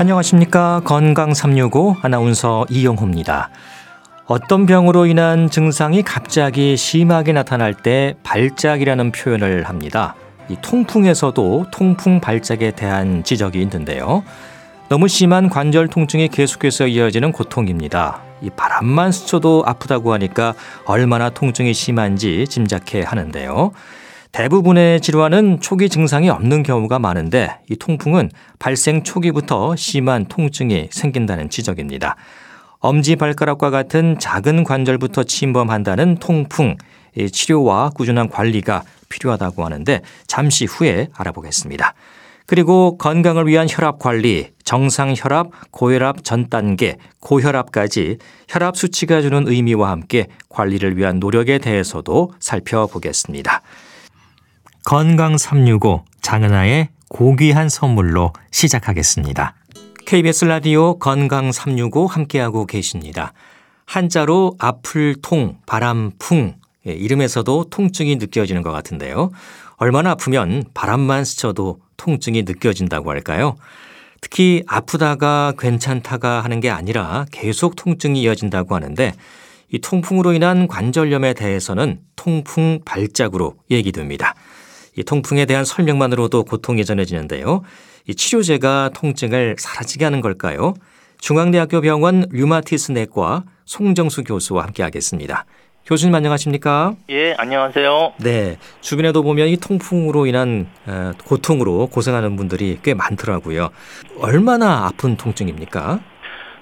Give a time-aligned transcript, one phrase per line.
[0.00, 0.80] 안녕하십니까.
[0.82, 3.50] 건강 365 아나운서 이영호입니다.
[4.24, 10.14] 어떤 병으로 인한 증상이 갑자기 심하게 나타날 때 발작이라는 표현을 합니다.
[10.48, 14.24] 이 통풍에서도 통풍 발작에 대한 지적이 있는데요.
[14.88, 18.22] 너무 심한 관절 통증이 계속해서 이어지는 고통입니다.
[18.40, 20.54] 이 바람만 스쳐도 아프다고 하니까
[20.86, 23.72] 얼마나 통증이 심한지 짐작해 하는데요.
[24.32, 32.16] 대부분의 질환은 초기 증상이 없는 경우가 많은데 이 통풍은 발생 초기부터 심한 통증이 생긴다는 지적입니다.
[32.78, 36.76] 엄지 발가락과 같은 작은 관절부터 침범한다는 통풍,
[37.32, 41.94] 치료와 꾸준한 관리가 필요하다고 하는데 잠시 후에 알아보겠습니다.
[42.46, 49.90] 그리고 건강을 위한 혈압 관리, 정상 혈압, 고혈압 전 단계, 고혈압까지 혈압 수치가 주는 의미와
[49.90, 53.62] 함께 관리를 위한 노력에 대해서도 살펴보겠습니다.
[54.84, 59.54] 건강 365 장은아의 고귀한 선물로 시작하겠습니다.
[60.06, 63.32] KBS 라디오 건강 365 함께하고 계십니다.
[63.84, 66.54] 한자로 앞을 통, 바람 풍,
[66.86, 69.30] 예, 이름에서도 통증이 느껴지는 것 같은데요.
[69.76, 73.56] 얼마나 아프면 바람만 스쳐도 통증이 느껴진다고 할까요?
[74.20, 79.12] 특히 아프다가 괜찮다가 하는 게 아니라 계속 통증이 이어진다고 하는데
[79.72, 84.34] 이 통풍으로 인한 관절염에 대해서는 통풍 발작으로 얘기됩니다.
[84.96, 87.62] 이 통풍에 대한 설명만으로도 고통이 전해지는데요.
[88.08, 90.74] 이 치료제가 통증을 사라지게 하는 걸까요?
[91.20, 95.44] 중앙대학교 병원 류마티스 내과 송정수 교수와 함께 하겠습니다.
[95.86, 96.94] 교수님 안녕하십니까?
[97.10, 98.12] 예, 안녕하세요.
[98.18, 103.70] 네, 주변에도 보면 이 통풍으로 인한 어, 고통으로 고생하는 분들이 꽤 많더라고요.
[104.18, 106.00] 얼마나 아픈 통증입니까?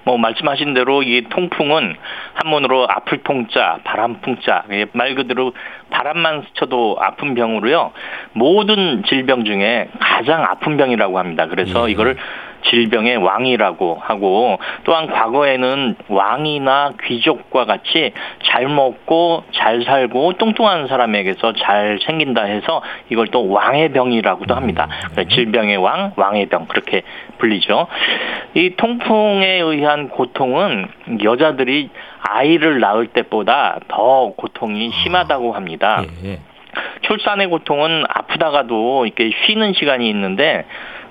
[0.09, 1.95] 뭐 말씀하신 대로 이 통풍은
[2.33, 5.53] 한문으로 아플 통자, 바람 풍자, 말 그대로
[5.91, 7.93] 바람만 스쳐도 아픈 병으로요.
[8.33, 11.47] 모든 질병 중에 가장 아픈 병이라고 합니다.
[11.47, 11.93] 그래서 예.
[11.93, 12.17] 이거를
[12.65, 18.13] 질병의 왕이라고 하고 또한 과거에는 왕이나 귀족과 같이
[18.45, 24.89] 잘 먹고 잘 살고 뚱뚱한 사람에게서 잘 생긴다 해서 이걸 또 왕의 병이라고도 합니다.
[25.17, 25.29] 음.
[25.29, 27.03] 질병의 왕, 왕의 병 그렇게
[27.39, 27.87] 불리죠.
[28.55, 30.89] 이 통풍에 의한 고통은
[31.23, 31.91] 여자들이
[32.21, 36.03] 아이를 낳을 때보다 더 고통이 심하다고 합니다.
[36.25, 36.39] 예, 예.
[37.03, 40.65] 출산의 고통은 아프다가도 이렇게 쉬는 시간이 있는데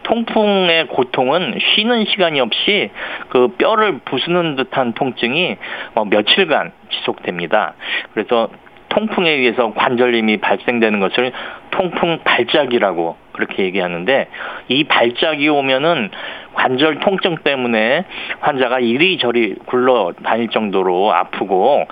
[0.08, 2.90] 통풍의 고통은 쉬는 시간이 없이
[3.30, 5.58] 그 뼈를 부수는 듯한 통증이
[5.96, 7.74] 어, 며칠간 지속됩니다.
[8.14, 8.50] 그래서
[8.88, 11.34] 통풍에 의해서 관절염이 발생되는 것을
[11.72, 14.28] 통풍 발작이라고 그렇게 얘기하는데
[14.70, 16.10] 이 발작이 오면은
[16.54, 18.06] 관절 통증 때문에
[18.40, 21.86] 환자가 이리저리 굴러 다닐 정도로 아프고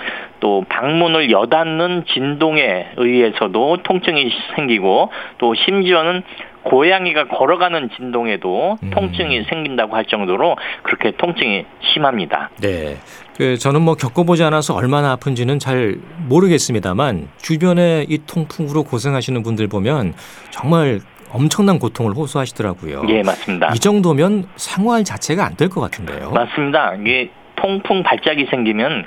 [0.46, 6.22] 또 방문을 여닫는 진동에 의해서도 통증이 생기고 또 심지어는
[6.66, 8.92] 고양이가 걸어가는 진동에도 음.
[8.92, 12.52] 통증이 생긴다고 할 정도로 그렇게 통증이 심합니다.
[12.62, 12.98] 네.
[13.36, 15.96] 그 저는 뭐 겪어보지 않아서 얼마나 아픈지는 잘
[16.28, 20.14] 모르겠습니다만 주변에 이 통풍으로 고생하시는 분들 보면
[20.52, 21.00] 정말
[21.32, 23.02] 엄청난 고통을 호소하시더라고요.
[23.10, 23.72] 예, 맞습니다.
[23.74, 26.30] 이 정도면 생활 자체가 안 될 것 같은데요.
[26.30, 26.94] 맞습니다.
[27.02, 29.06] 이게 통풍 발작이 생기면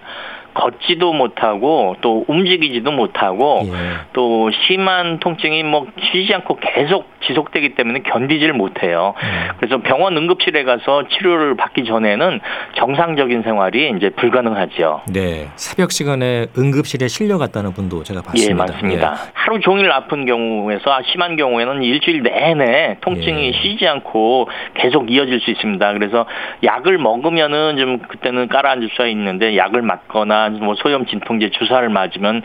[0.55, 3.71] 걷지도 못하고 또 움직이지도 못하고 예.
[4.13, 9.15] 또 심한 통증이 뭐 쉬지 않고 계속 지속되기 때문에 견디질 못해요.
[9.23, 9.53] 예.
[9.59, 12.41] 그래서 병원 응급실에 가서 치료를 받기 전에는
[12.77, 15.03] 정상적인 생활이 이제 불가능하죠.
[15.13, 15.49] 네.
[15.57, 18.51] 새벽 시간에 응급실에 실려갔다는 분도 제가 봤습니다.
[18.51, 19.13] 예, 맞습니다.
[19.13, 19.31] 예.
[19.35, 23.53] 하루 종일 아픈 경우에서 아, 심한 경우에는 일주일 내내 통증이 예.
[23.53, 25.93] 쉬지 않고 계속 이어질 수 있습니다.
[25.95, 26.27] 그래서
[26.65, 32.43] 약을 먹으면은 좀 그때는 깔아 앉을 수가 있는데 약을 맞거나 뭐 소염 진통제 주사를 맞으면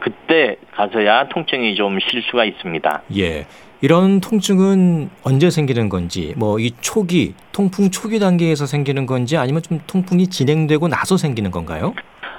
[0.00, 3.02] 그때 가서야 통증이 좀쉴 수가 있습니다.
[3.18, 3.46] 예.
[3.82, 9.80] 이런 통증은 언제 생기는 건지, 뭐 이 초기, 통풍 초기 단계에서 생기는 건지 아니면 좀
[9.86, 11.92] 통풍이 진행되고 나서 생기는 건가요?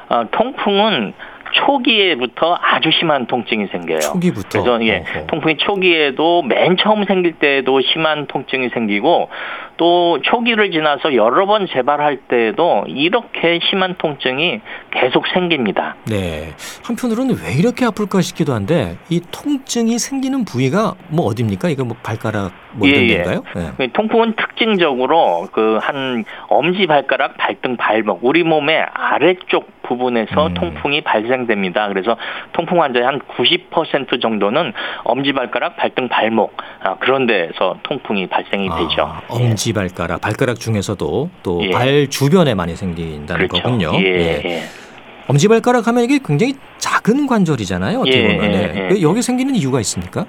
[0.09, 1.13] 어, 통풍은
[1.65, 4.00] 초기에부터 아주 심한 통증이 생겨요.
[4.00, 4.62] 초기부터.
[4.63, 5.27] 그래서 예, 어허.
[5.27, 9.30] 통풍이 초기에도 맨 처음 생길 때에도 심한 통증이 생기고
[9.77, 14.62] 또 초기를 지나서 여러 번 재발할 때에도 이렇게 심한 통증이
[14.92, 15.95] 계속 생깁니다.
[16.06, 16.54] 네.
[16.83, 21.69] 한편으로는 왜 이렇게 아플까 싶기도 한데 이 통증이 생기는 부위가 뭐 어디입니까?
[21.69, 22.51] 이거 뭐 발가락
[22.85, 23.24] 예, 예.
[23.24, 23.41] 네.
[23.77, 30.53] 그 통풍은 특징적으로 그 한 엄지 발가락 발등 발목 우리 몸의 아래쪽 부분에서 음.
[30.53, 31.88] 통풍이 발생됩니다.
[31.88, 32.18] 그래서
[32.51, 34.74] 통풍 환자의 한 90% 정도는
[35.06, 39.13] 엄지 발가락, 발등, 발목 아, 그런 데서 통풍이 발생이 아, 되죠.
[39.30, 42.07] 엄지 발가락, 발가락 중에서도 또발 예.
[42.07, 43.63] 주변에 많이 생긴다는 그렇죠.
[43.63, 43.91] 거군요.
[43.95, 44.03] 예.
[44.03, 44.41] 예.
[44.45, 44.62] 예.
[45.27, 48.00] 엄지 발가락 하면 이게 굉장히 작은 관절이잖아요.
[48.00, 48.53] 어떻게 예, 보면.
[48.53, 49.01] 예, 예.
[49.01, 50.25] 여기 생기는 이유가 있습니까?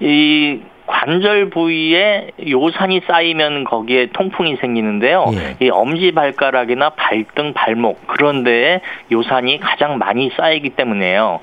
[0.00, 0.60] 이
[0.90, 5.26] 관절 부위에 요산이 쌓이면 거기에 통풍이 생기는데요.
[5.34, 5.64] 예.
[5.64, 8.80] 이 엄지 발가락이나 발등, 발목 그런 데에
[9.12, 11.38] 요산이 가장 많이 쌓이기 때문에요.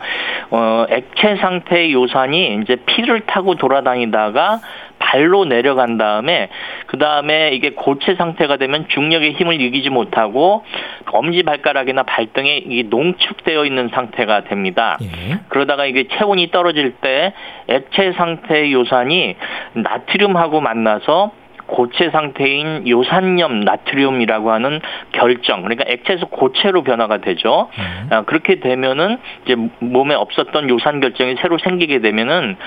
[0.52, 4.60] 어, 액체 상태의 요산이 이제 피를 타고 돌아다니다가
[5.00, 6.50] 발로 내려간 다음에
[6.88, 10.64] 그 다음에 이게 고체 상태가 되면 중력의 힘을 이기지 못하고
[11.12, 14.98] 엄지 발가락이나 발등에 이게 농축되어 있는 상태가 됩니다.
[15.02, 15.40] 예.
[15.50, 17.34] 그러다가 이게 체온이 떨어질 때
[17.68, 19.36] 액체 상태의 요산이
[19.74, 21.32] 나트륨하고 만나서
[21.68, 24.80] 고체 상태인 요산염 나트륨이라고 하는
[25.12, 27.70] 결정 그러니까 액체에서 고체로 변화가 되죠.
[27.78, 28.08] 음.
[28.10, 32.58] 아, 그렇게 되면은 이제 몸에 없었던 요산 결정이 새로 생기게 되면은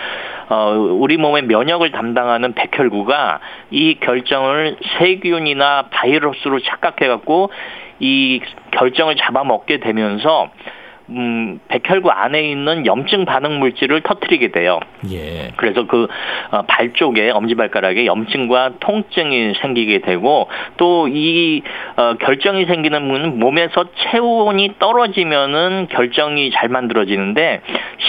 [0.51, 7.51] 어, 우리 몸의 면역을 담당하는 백혈구가 이 결정을 세균이나 바이러스로 착각해 갖고
[8.01, 8.41] 이
[8.73, 10.51] 결정을 잡아먹게 되면서
[11.11, 14.79] 음, 백혈구 안에 있는 염증 반응 물질을 터트리게 돼요.
[15.11, 15.51] 예.
[15.57, 21.63] 그래서 그발 쪽에 엄지발가락에 염증과 통증이 생기게 되고 또이
[21.97, 27.63] 어, 결정이 생기는 분은 몸에서 체온이 떨어지면은 결정이 잘 만들어지는데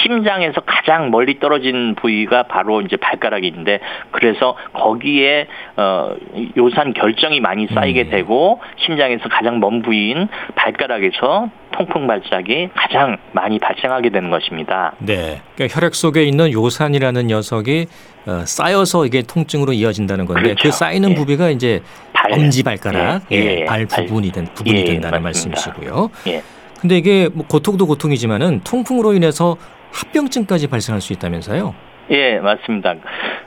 [0.04, 3.80] 심장에서 가장 멀리 떨어진 부위가 바로 이제 발가락인데
[4.12, 6.16] 그래서 거기에 어,
[6.56, 8.10] 요산 결정이 많이 쌓이게 음.
[8.12, 14.94] 되고 심장에서 가장 먼 부위인 발가락에서 통풍 발작이 가장 많이 발생하게 되는 것입니다.
[15.00, 15.42] 네.
[15.56, 17.88] 그러니까 혈액 속에 있는 요산이라는 녀석이
[18.28, 20.64] 어, 쌓여서 이게 통증으로 이어진다는 건데 그렇죠.
[20.64, 21.16] 그 쌓이는 예.
[21.16, 21.82] 부위가 이제
[22.14, 22.34] 발.
[22.34, 24.06] 엄지 발가락, 예, 예, 예, 발 발.
[24.06, 25.24] 부분이 된 부분이 예, 된다는.
[25.24, 26.10] 말씀이시고요.
[26.28, 26.44] 예.
[26.80, 29.58] 근데 이게 뭐 고통도 고통이지만은 통풍으로 인해서
[29.92, 31.74] 합병증까지 발생할 수 있다면서요?
[32.12, 32.96] 예, 맞습니다.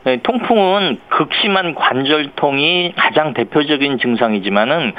[0.07, 4.93] 예, 통풍은 극심한 관절통이 가장 대표적인 증상이지만은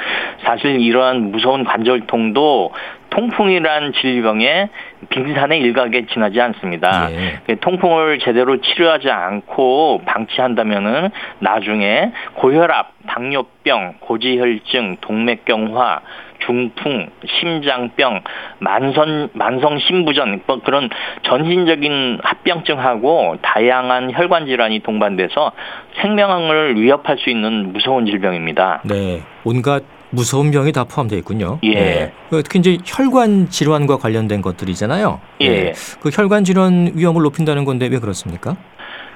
[0.44, 2.72] 사실 이러한 무서운 관절통도
[3.10, 4.68] 통풍이란 질병의
[5.08, 7.10] 빙산의 일각에 지나지 않습니다.
[7.10, 7.38] 예.
[7.46, 16.00] 그 통풍을 제대로 치료하지 않고 방치한다면은 나중에 고혈압, 당뇨병, 고지혈증, 동맥경화,
[16.44, 18.20] 중풍, 심장병,
[18.58, 20.90] 만선 만성 심부전 뭐 그런
[21.22, 25.52] 전신적인 합병증하고 다양한 혈관 질환이 동반돼서
[26.00, 28.82] 생명을 위협할 수 있는 무서운 질병입니다.
[28.84, 29.22] 네.
[29.44, 31.58] 온갖 무서운 병이 다 포함되어 있군요.
[31.62, 31.74] 예.
[31.74, 32.12] 네.
[32.30, 35.20] 그 특히 이제 혈관 질환과 관련된 것들이잖아요.
[35.40, 35.48] 예.
[35.48, 35.72] 네.
[36.00, 38.56] 그 혈관 질환 위험을 높인다는 건데 왜 그렇습니까?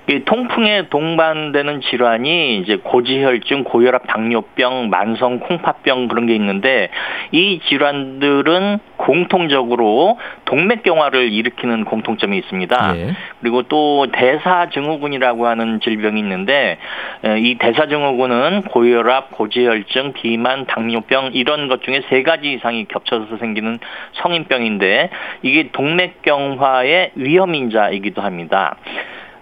[0.08, 6.88] 이 통풍에 동반되는 질환이 이제 고지혈증, 고혈압, 당뇨병, 만성 콩팥병 그런 게 있는데
[7.32, 12.96] 이 질환들은 공통적으로 동맥경화를 일으키는 공통점이 있습니다.
[12.96, 13.16] 예.
[13.40, 16.78] 그리고 또 대사증후군이라고 하는 질병이 있는데
[17.24, 23.78] 에, 이 대사증후군은 고혈압, 고지혈증, 비만, 당뇨병 이런 것 중에 세 가지 이상이 겹쳐서 생기는
[24.14, 25.10] 성인병인데
[25.42, 28.76] 이게 동맥경화의 위험 인자이기도 합니다.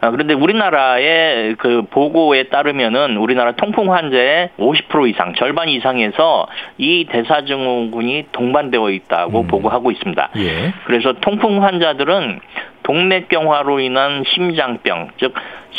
[0.01, 6.47] 아, 그런데 우리나라의 그 보고에 따르면은 우리나라 통풍 환자의 50% 이상, 절반 이상에서
[6.79, 9.47] 이 대사증후군이 동반되어 있다고 음.
[9.49, 10.31] 보고하고 있습니다.
[10.37, 10.73] 예.
[10.85, 12.41] 그래서 통풍 환자들은
[12.89, 15.35] 동맥경화로 인한 심장병, 즉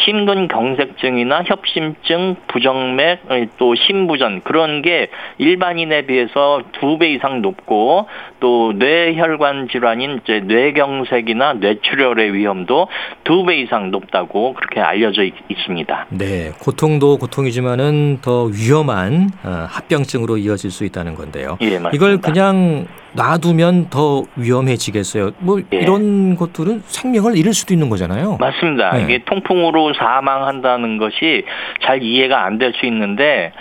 [0.05, 3.21] 심근경색증이나 협심증, 부정맥,
[3.57, 8.07] 또 심부전 그런 게 일반인에 비해서 두 배 이상 높고
[8.39, 12.87] 또 뇌혈관 질환인 이제 뇌경색이나 뇌출혈의 위험도
[13.23, 16.07] 두 배 이상 높다고 그렇게 알려져 있, 있습니다.
[16.09, 21.57] 네, 고통도 고통이지만은 더 위험한 어, 합병증으로 이어질 수 있다는 건데요.
[21.61, 21.79] 예.
[21.93, 25.31] 이걸 그냥 놔두면 더 위험해지겠어요.
[25.39, 25.77] 뭐 예.
[25.77, 28.37] 이런 것들은 생명을 잃을 수도 있는 거잖아요.
[28.39, 28.91] 맞습니다.
[28.93, 29.03] 네.
[29.03, 31.43] 이게 통풍으로 사망한다는 것이
[31.81, 33.51] 잘 이해가 안 될 수 있는데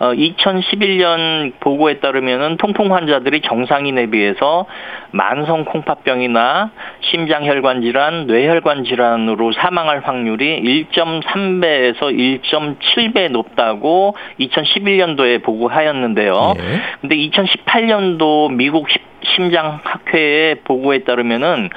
[0.00, 4.66] 어, 2011년 보고에 따르면은 통풍 환자들이 정상인에 비해서
[5.12, 6.70] 만성 콩팥병이나
[7.10, 10.60] 심장혈관 질환, 뇌혈관 질환으로 사망할 확률이
[10.92, 12.00] 1.3배에서
[12.42, 16.54] 1.7배 높다고 2011년도에 보고하였는데요.
[16.58, 16.80] 예.
[17.00, 18.98] 근데 2018년도 미국 시-
[19.36, 21.70] 심장학회의 보고에 따르면은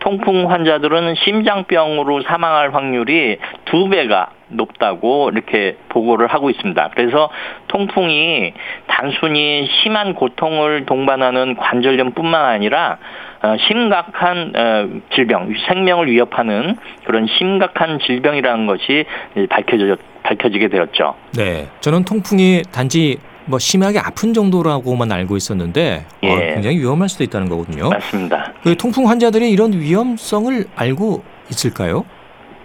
[0.00, 6.90] 통풍 환자들은 심장병으로 사망할 확률이 두 배가 높다고 이렇게 보고를 하고 있습니다.
[6.94, 7.30] 그래서
[7.68, 8.52] 통풍이
[8.86, 12.98] 단순히 심한 고통을 동반하는 관절염뿐만 아니라
[13.42, 19.04] 어, 심각한 어, 질병, 생명을 위협하는 그런 심각한 질병이라는 것이
[19.48, 21.14] 밝혀져 밝혀지게 되었죠.
[21.36, 23.16] 네, 저는 통풍이 단지
[23.50, 26.54] 뭐 심하게 아픈 정도라고만 알고 있었는데 어, 예.
[26.54, 27.90] 굉장히 위험할 수도 있다는 거거든요.
[27.90, 28.52] 맞습니다.
[28.62, 32.04] 그 통풍 환자들이 이런 위험성을 알고 있을까요?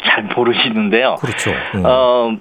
[0.06, 1.16] 잘 모르시는데요.
[1.20, 1.50] 그렇죠.
[1.74, 1.84] 음.
[1.84, 2.38] 어,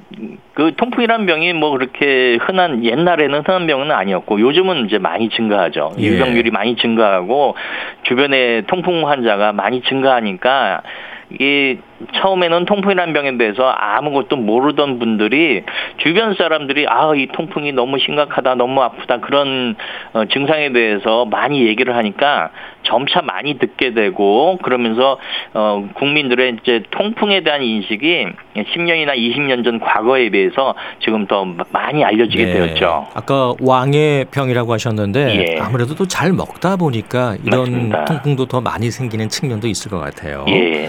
[0.52, 5.92] 그 통풍이란 병이 뭐 그렇게 흔한 옛날에는 흔한 병은 아니었고 요즘은 이제 많이 증가하죠.
[5.98, 6.04] 예.
[6.04, 7.56] 유병률이 많이 증가하고
[8.02, 10.82] 주변에 통풍 환자가 많이 증가하니까
[11.30, 11.78] 이게
[12.14, 15.62] 처음에는 통풍이라는 병에 대해서 아무것도 모르던 분들이
[15.98, 19.76] 주변 사람들이 아 이 통풍이 너무 심각하다 너무 아프다 그런
[20.14, 22.50] 어, 증상에 대해서 많이 얘기를 하니까
[22.82, 25.18] 점차 많이 듣게 되고 그러면서
[25.52, 30.74] 어, 국민들의 이제 통풍에 대한 인식이 10년이나 20년 전 과거에 비해서
[31.04, 32.52] 지금 더 많이 알려지게 네.
[32.54, 33.06] 되었죠.
[33.14, 35.60] 아까 왕의 병이라고 하셨는데 예.
[35.60, 38.04] 아무래도 또 잘 먹다 보니까 이런 맞습니다.
[38.06, 40.44] 통풍도 더 많이 생기는 측면도 있을 것 같아요.
[40.48, 40.88] 예.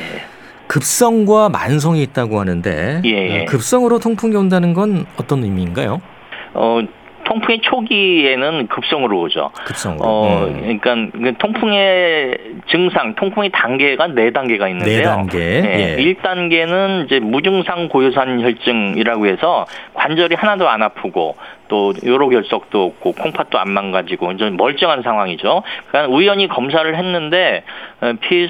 [0.67, 3.41] 급성과 만성이 있다고 하는데 예.
[3.41, 6.01] 어, 급성으로 통풍이 온다는 건 어떤 의미인가요?
[6.53, 6.79] 어,
[7.25, 9.49] 통풍의 초기에는 급성으로 오죠.
[9.65, 10.03] 급성으로.
[10.03, 10.79] 어, 음.
[10.79, 14.97] 그러니까 그 통풍의 증상, 통풍의 단계가 네 단계가 있는데요.
[14.97, 15.37] 네 단계.
[15.39, 16.03] 네, 예.
[16.03, 21.35] 1단계는 이제 무증상 고요산 혈증이라고 해서 관절이 하나도 안 아프고
[21.67, 25.63] 또 요로 결석도 없고 콩팥도 안 망가지고 이제 멀쩡한 상황이죠.
[25.87, 27.63] 그러니까 우연히 검사를 했는데
[28.01, 28.47] 어, 피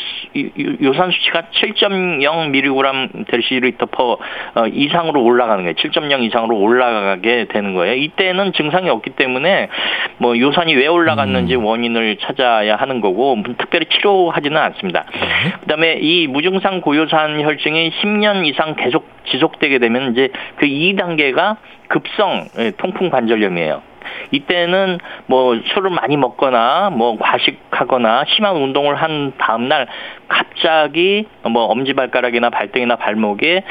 [0.81, 4.17] 요산 수치가 7.0 mg 데시리터 퍼
[4.55, 5.75] 어, 이상으로 올라가는 거예요.
[5.75, 7.95] 7.0 이상으로 올라가게 되는 거예요.
[7.95, 9.69] 이때는 증상이 없기 때문에
[10.17, 11.65] 뭐 요산이 왜 올라갔는지 음.
[11.65, 15.05] 원인을 찾아야 하는 거고 뭐 특별히 치료하지는 않습니다.
[15.13, 15.51] 네.
[15.61, 22.71] 그다음에 이 무증상 고요산 혈증이 10년 이상 계속 지속되게 되면 이제 그 2단계가 급성 예,
[22.71, 23.94] 통풍 관절염이에요.
[24.31, 29.87] 이때는 뭐 술을 많이 먹거나 뭐 과식하거나 심한 운동을 한 다음 날
[30.27, 33.63] 갑자기 뭐 엄지발가락이나 발등이나 발목에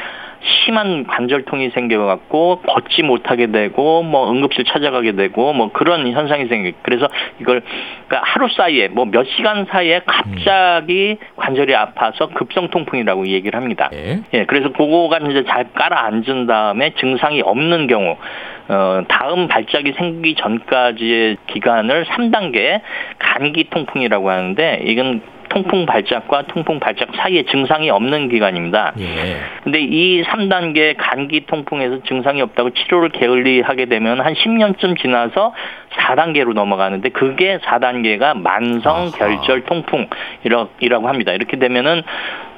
[0.65, 6.71] 심한 관절통이 생겨갖고 걷지 못하게 되고 뭐 응급실 찾아가게 되고 뭐 그런 현상이 생겨.
[6.83, 7.07] 그래서
[7.39, 7.63] 이걸
[8.07, 13.89] 그러니까 하루 사이에 뭐 몇 시간 사이에 갑자기 관절이 아파서 급성 통풍이라고 얘기를 합니다.
[13.93, 14.19] 예.
[14.33, 18.17] 예, 그래서 그거가 이제 잘 깔아 앉은 다음에 증상이 없는 경우,
[18.67, 22.81] 어, 다음 발작이 생기기 전까지의 기간을 3단계
[23.19, 28.93] 간기 통풍이라고 하는데, 이건 통풍 발작과 통풍 발작 사이에 증상이 없는 기간입니다.
[28.99, 29.37] 예.
[29.63, 35.53] 근데 이 3단계 간기 통풍에서 증상이 없다고 치료를 게을리하게 되면 한 10년쯤 지나서
[35.93, 39.11] 4단계로 넘어가는데 그게 4단계가 만성.
[39.11, 41.31] 결절 통풍이라고 합니다.
[41.31, 42.03] 이렇게 되면은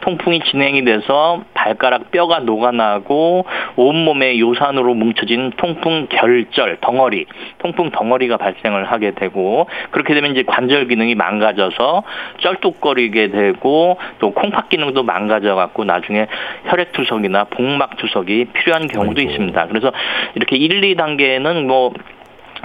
[0.07, 3.45] 통풍이 진행이 돼서 발가락 뼈가 녹아나고
[3.75, 7.25] 온몸에 요산으로 뭉쳐진 통풍 결절 덩어리,
[7.57, 12.03] 통풍 덩어리가 발생을 하게 되고 그렇게 되면 이제 관절 기능이 망가져서
[12.37, 16.27] 쩔뚝거리게 되고 또 콩팥 기능도 망가져 갖고 나중에
[16.67, 19.29] 혈액 투석이나 복막 투석이 필요한 경우도 아이고.
[19.29, 19.67] 있습니다.
[19.67, 19.91] 그래서
[20.35, 21.91] 이렇게 1, 2단계는 뭐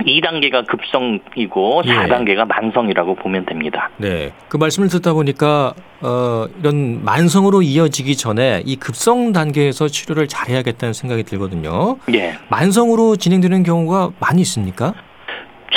[0.01, 1.91] 2단계가 급성이고 예.
[1.91, 3.91] 4단계가 만성이라고 보면 됩니다.
[3.97, 4.33] 네.
[4.49, 11.23] 그 말씀을 듣다 보니까 어, 이런 만성으로 이어지기 전에 이 급성 단계에서 치료를 잘해야겠다는 생각이
[11.25, 11.97] 들거든요.
[12.15, 12.35] 예.
[12.49, 14.95] 만성으로 진행되는 경우가 많이 있습니까?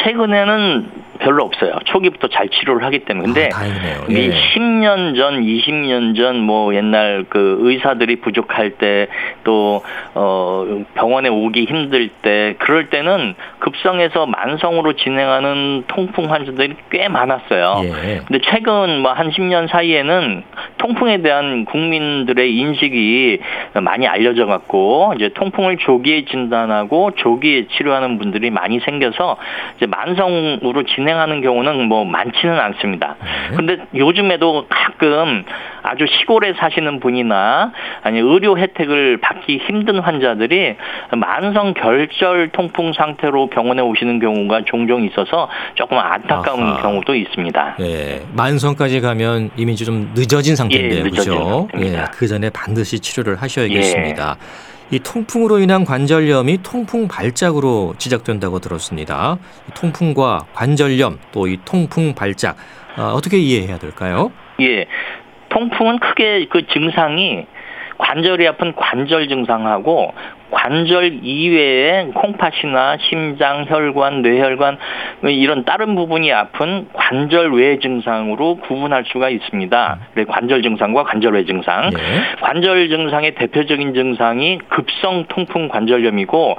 [0.03, 1.73] 최근에는 별로 없어요.
[1.85, 3.25] 초기부터 잘 치료를 하기 때문에.
[3.25, 3.65] 근데 아,
[4.09, 4.29] 예.
[4.29, 9.07] 10년 전, 20년 전 뭐 옛날 그 의사들이 부족할 때
[9.43, 9.81] 또
[10.13, 17.81] 어 병원에 오기 힘들 때 그럴 때는 급성에서 만성으로 진행하는 통풍 환자들이 꽤 많았어요.
[17.83, 18.21] 예.
[18.27, 20.43] 근데 최근 뭐 한 10년 사이에는
[20.77, 23.39] 통풍에 대한 국민들의 인식이
[23.81, 29.37] 많이 알려져 갖고 이제 통풍을 조기에 진단하고 조기에 치료하는 분들이 많이 생겨서
[29.77, 33.15] 이제 만성으로 진 행하는 경우는 뭐 많지는 않습니다.
[33.51, 33.55] 네.
[33.55, 35.43] 근데 요즘에도 가끔
[35.83, 37.71] 아주 시골에 사시는 분이나
[38.03, 40.75] 아니 의료 혜택을 받기 힘든 환자들이
[41.15, 46.81] 만성 결절 통풍 상태로 병원에 오시는 경우가 종종 있어서 조금 안타까운 아하.
[46.81, 47.75] 경우도 있습니다.
[47.81, 51.67] 예, 만성까지 가면 이미 좀 늦어진 상태인데요, 예, 늦어진 그죠?
[51.71, 52.01] 상태입니다.
[52.01, 54.37] 예, 그 전에 반드시 치료를 하셔야겠습니다.
[54.91, 59.37] 이 통풍으로 인한 관절염이 통풍 발작으로 지적된다고 들었습니다.
[59.67, 62.55] 이 통풍과 관절염 또 이 통풍 발작
[62.97, 64.31] 어, 어떻게 이해해야 될까요?
[64.61, 64.85] 예.
[65.49, 67.45] 통풍은 크게 그 증상이
[67.97, 70.13] 관절이 아픈 관절 증상하고
[70.51, 74.77] 관절 이외에 콩팥이나 심장, 혈관, 뇌혈관
[75.21, 79.99] 뭐 이런 다른 부분이 아픈 관절 외 증상으로 구분할 수가 있습니다.
[80.13, 81.89] 그래서 관절 증상과 관절 외 증상.
[81.89, 81.99] 네.
[82.41, 86.57] 관절 증상의 대표적인 증상이 급성 통풍 관절염이고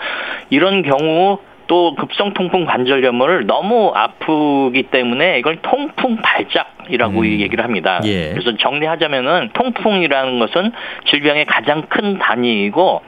[0.50, 7.26] 이런 경우 또 급성 통풍 관절염을 너무 아프기 때문에 이걸 통풍 발작이라고 음.
[7.26, 8.00] 얘기를 합니다.
[8.04, 8.30] 예.
[8.30, 10.72] 그래서 정리하자면은 통풍이라는 것은
[11.10, 13.02] 질병의 가장 큰 단위이고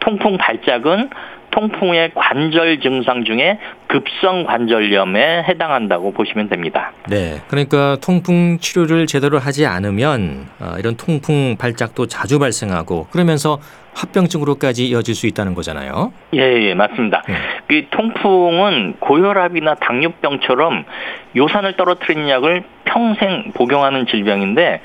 [0.00, 1.10] 통풍 발작은
[1.54, 6.92] 통풍의 관절 증상 중에 급성 관절염에 해당한다고 보시면 됩니다.
[7.08, 7.40] 네.
[7.46, 13.60] 그러니까 통풍 치료를 제대로 하지 않으면 어, 이런 통풍 발작도 자주 발생하고 그러면서
[13.94, 16.12] 합병증으로까지 이어질 수 있다는 거잖아요.
[16.34, 17.22] 예, 예, 맞습니다.
[17.26, 17.34] 네.
[17.68, 20.84] 그 통풍은 고혈압이나 당뇨병처럼
[21.36, 24.80] 요산을 떨어뜨리는 약을 평생 복용하는 질병인데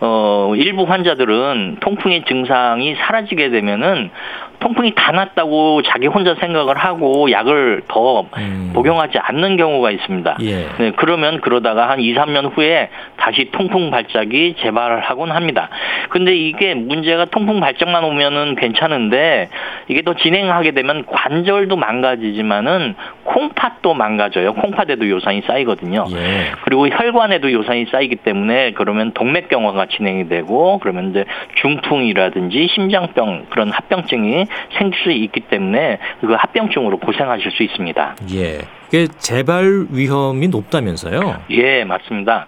[0.00, 4.10] 어 일부 환자들은 통풍의 증상이 사라지게 되면은
[4.58, 8.72] 통풍이 다 났다고 자기 혼자 생각을 하고 약을 더 음.
[8.74, 10.38] 복용하지 않는 경우가 있습니다.
[10.42, 10.66] 예.
[10.78, 15.68] 네, 그러면 그러다가 한 2, 3년 후에 다시 통풍 발작이 재발하곤 합니다.
[16.08, 19.50] 근데 이게 문제가 통풍 발작만 오면은 괜찮은데
[19.88, 24.54] 이게 더 진행하게 되면 관절도 망가지지만은 콩팥도 망가져요.
[24.54, 25.85] 콩팥에도 요산이 쌓이거든요.
[25.94, 26.52] 예.
[26.62, 31.24] 그리고 혈관에도 요산이 쌓이기 때문에 그러면 동맥경화가 진행이 되고 그러면 이제
[31.60, 34.46] 중풍이라든지 심장병 그런 합병증이
[34.78, 38.16] 생길 수 있기 때문에 그 합병증으로 고생하실 수 있습니다.
[38.34, 38.58] 예.
[38.88, 41.42] 이게 재발 위험이 높다면서요?
[41.50, 42.46] 예, 맞습니다.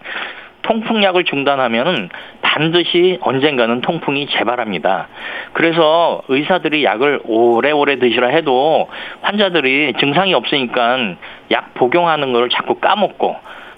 [0.68, 2.10] 통풍약을 중단하면은
[2.42, 5.08] 반드시 언젠가는 통풍이 재발합니다.
[5.54, 8.88] 그래서 의사들이 약을 오래오래 드시라 해도
[9.22, 10.98] 환자들이 증상이 없으니까
[11.50, 13.36] 약 복용하는 걸 자꾸 까먹고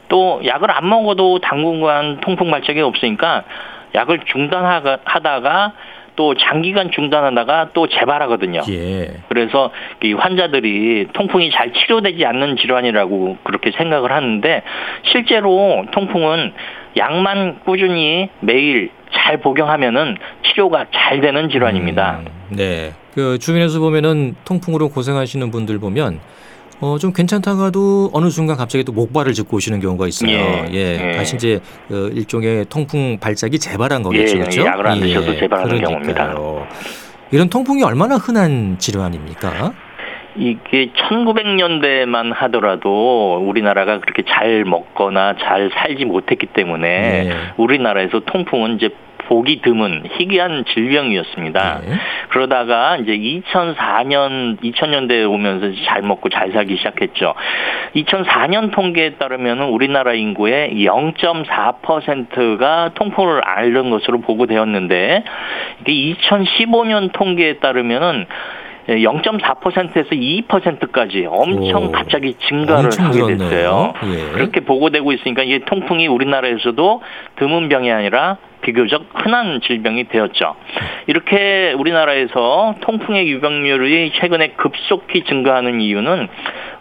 [0.09, 3.45] 또 약을 안 먹어도 당분간 통풍 발작이 없으니까
[3.95, 5.73] 약을 중단하다가
[6.17, 8.61] 또 장기간 중단하다가 또 재발하거든요.
[8.69, 9.15] 예.
[9.29, 9.71] 그래서
[10.03, 14.63] 이 환자들이 통풍이 잘 치료되지 않는 질환이라고 그렇게 생각을 하는데
[15.05, 16.53] 실제로 통풍은
[16.97, 22.21] 약만 꾸준히 매일 잘 복용하면은 치료가 잘 되는 질환입니다.
[22.21, 22.93] 음, 네.
[23.15, 26.21] 그 주변에서 보면은 통풍으로 고생하시는 분들 보면
[26.81, 30.31] 어, 좀 괜찮다가도 어느 순간 갑자기 또 목발을 짚고 오시는 경우가 있어요.
[30.31, 31.11] 예, 예.
[31.13, 31.17] 예.
[31.17, 34.37] 다시 이제 그 일종의 통풍 발작이 재발한 거겠죠.
[34.37, 34.65] 예, 그렇죠?
[34.65, 36.35] 약을 안 드셔도 재발하는 경우입니다.
[37.33, 39.73] 이런 통풍이 얼마나 흔한 질환입니까?
[40.37, 47.33] 이게 1900년대만 하더라도 우리나라가 그렇게 잘 먹거나 잘 살지 못했기 때문에 예.
[47.57, 48.91] 우리나라에서 통풍은 이제
[49.31, 51.81] 보기 드문 희귀한 질병이었습니다.
[51.87, 51.93] 예.
[52.31, 57.35] 그러다가 이제 2004년, 2000년대에 오면서 잘 먹고 잘 살기 시작했죠.
[57.95, 65.23] 2004년 통계에 따르면 우리나라 인구의 0.4%가 통풍을 앓는 것으로 보고되었는데
[65.87, 68.27] 이게 2015년 통계에 따르면은
[68.97, 73.39] 0.4%에서 2%까지 엄청 오, 갑자기 증가를 엄청 하게 늘었네요.
[73.39, 73.93] 됐어요.
[74.05, 74.33] 예.
[74.33, 77.03] 그렇게 보고되고 있으니까 이게 통풍이 우리나라에서도
[77.37, 80.55] 드문 병이 아니라 비교적 흔한 질병이 되었죠.
[81.07, 86.29] 이렇게 우리나라에서 통풍의 유병률이 최근에 급속히 증가하는 이유는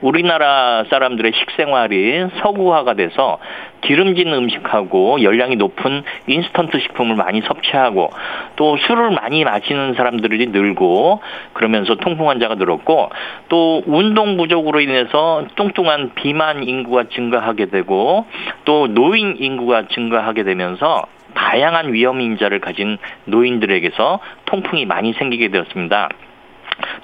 [0.02, 3.38] 우리나라 사람들의 식생활이 서구화가 돼서
[3.82, 8.12] 기름진 음식하고 열량이 높은 인스턴트 식품을 많이 섭취하고
[8.56, 11.22] 또 술을 많이 마시는 사람들이 늘고
[11.54, 13.10] 그러면서 통풍 환자가 늘었고
[13.50, 18.26] 또 운동 부족으로 인해서 뚱뚱한 비만 인구가 증가하게 되고
[18.65, 26.10] 또 노인 인구가 증가하게 되면서 다양한 위험 인자를 가진 노인들에게서 통풍이 많이 생기게 되었습니다.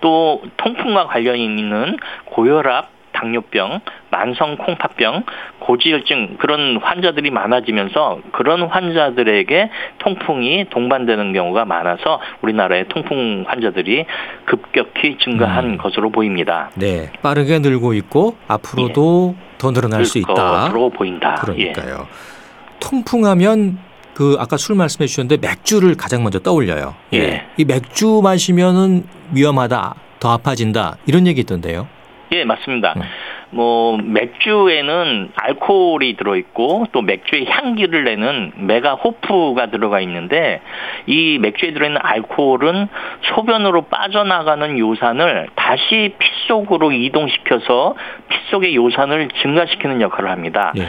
[0.01, 3.79] 또 통풍과 관련이 있는 고혈압, 당뇨병,
[4.11, 5.23] 만성 콩팥병,
[5.59, 14.05] 고지혈증 그런 환자들이 많아지면서 그런 환자들에게 통풍이 동반되는 경우가 많아서 우리나라의 통풍 환자들이
[14.45, 15.77] 급격히 증가한 음.
[15.77, 16.69] 것으로 보입니다.
[16.75, 17.11] 네.
[17.21, 20.33] 빠르게 늘고 있고 앞으로도 더 늘어날 수 있다.
[20.33, 21.41] 것으로 보인다.
[21.57, 21.71] 예.
[21.71, 22.07] 그러니까요.
[22.79, 23.79] 통풍하면
[24.13, 26.95] 그 아까 술 말씀해 주셨는데 맥주를 가장 먼저 떠올려요.
[27.13, 27.45] 예.
[27.57, 31.87] 이 맥주 마시면은 위험하다, 더 아파진다 이런 얘기 있던데요.
[32.31, 32.93] 예, 맞습니다.
[32.97, 33.01] 음.
[33.51, 40.61] 뭐 맥주에는 알코올이 들어 있고 또 맥주의 향기를 내는 메가호프가 들어가 있는데
[41.05, 42.87] 이 맥주에 들어 있는 알코올은
[43.33, 47.95] 소변으로 빠져나가는 요산을 다시 피 속으로 이동시켜서
[48.29, 50.73] 피 속의 요산을 증가시키는 역할을 합니다.
[50.77, 50.83] 예.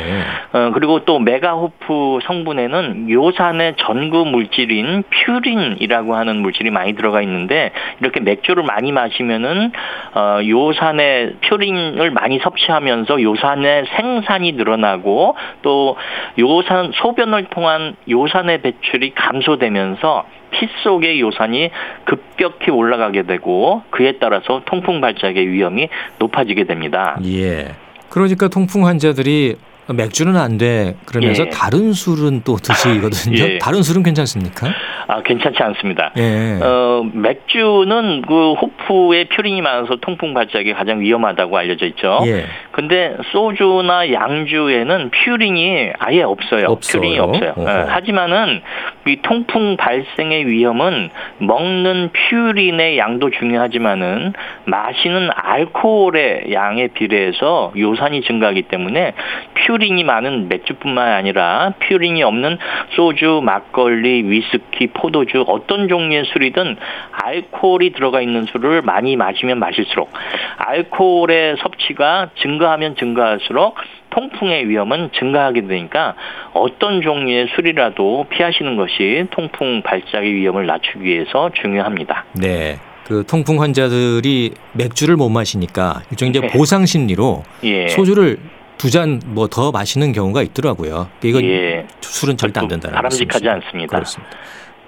[0.53, 7.73] 어, 그리고 또 맥아 호프 성분에는 요산의 전구 물질인 퓨린이라고 하는 물질이 많이 들어가 있는데
[8.01, 9.73] 이렇게 맥주를 많이 마시면은
[10.15, 15.97] 어, 요산의 퓨린을 많이 섭취하면서 요산의 생산이 늘어나고 또
[16.39, 21.71] 요산 소변을 통한 요산의 배출이 감소되면서 피 속의 요산이
[22.05, 27.19] 급격히 올라가게 되고 그에 따라서 통풍 발작의 위험이 높아지게 됩니다.
[27.25, 27.75] 예.
[28.09, 29.57] 그러니까 통풍 환자들이
[29.89, 30.97] 맥주는 안 돼.
[31.07, 31.49] 그러면서 예.
[31.51, 33.39] 다른 술은 또 드시거든요.
[33.55, 33.59] 예.
[33.59, 34.69] 다른 술은 괜찮습니까?
[35.07, 36.11] 아, 괜찮지 않습니다.
[36.17, 36.59] 예.
[36.61, 42.19] 어, 맥주는 그 호프에 퓨린이 많아서 통풍 발작이 가장 위험하다고 알려져 있죠.
[42.27, 42.47] 예.
[42.73, 46.67] 근데 소주나 양주에는 퓨린이 아예 없어요.
[46.67, 47.01] 없어요?
[47.01, 47.55] 퓨린이 없어요.
[47.59, 48.63] 예, 하지만은
[49.07, 54.33] 이 통풍 발생의 위험은 먹는 퓨린의 양도 중요하지만은
[54.65, 59.13] 마시는 알코올의 양에 비례해서 요산이 증가하기 때문에
[59.55, 62.59] 퓨 린이 많은 맥주뿐만 아니라 퓨린이 없는
[62.95, 66.77] 소주, 막걸리, 위스키, 포도주 어떤 종류의 술이든
[67.11, 70.13] 알코올이 들어가 있는 술을 많이 마시면 마실수록
[70.59, 73.77] 알코올의 섭취가 증가하면 증가할수록
[74.11, 76.15] 통풍의 위험은 증가하게 되니까
[76.55, 82.25] 어떤 종류의 술이라도 피하시는 것이 통풍 발작의 위험을 낮추기 위해서 중요합니다.
[82.33, 82.79] 네.
[83.05, 86.49] 그 통풍 환자들이 맥주를 못 마시니까 일종 이제 네.
[86.49, 87.89] 보상 심리로 예.
[87.89, 88.39] 소주를
[88.79, 91.09] 두 잔 뭐 더 마시는 경우가 있더라고요.
[91.23, 91.87] 이건 예.
[92.01, 93.51] 술은 절대 안 된다는 바람직하지 말씀이시죠?
[93.69, 93.97] 않습니다.
[93.97, 94.37] 그렇습니다.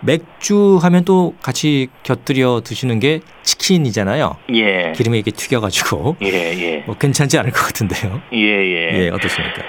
[0.01, 4.37] 맥주 하면 또 같이 곁들여 드시는 게 치킨이잖아요.
[4.55, 4.93] 예.
[4.95, 6.77] 기름에 이렇게 튀겨가지고 예, 예.
[6.87, 8.21] 뭐 괜찮지 않을 것 같은데요.
[8.33, 9.05] 예, 예.
[9.05, 9.63] 예, 어떻습니까?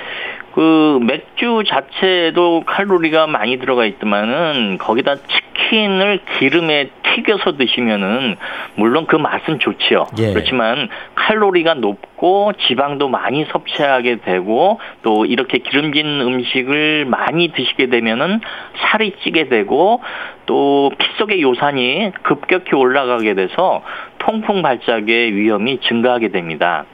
[0.60, 8.36] 그 맥주 자체도 칼로리가 많이 들어가 있지만은 거기다 치킨을 기름에 튀겨서 드시면은
[8.76, 10.08] 물론 그 맛은 좋지요.
[10.19, 10.34] 예.
[10.34, 18.41] 그렇지만 칼로리가 높고 지방도 많이 섭취하게 되고 또 이렇게 기름진 음식을 많이 드시게 되면은
[18.80, 20.02] 살이 찌게 되고
[20.45, 23.82] 또 피 속의 요산이 급격히 올라가게 돼서
[24.17, 26.86] 통풍 발작의 위험이 증가하게 됩니다.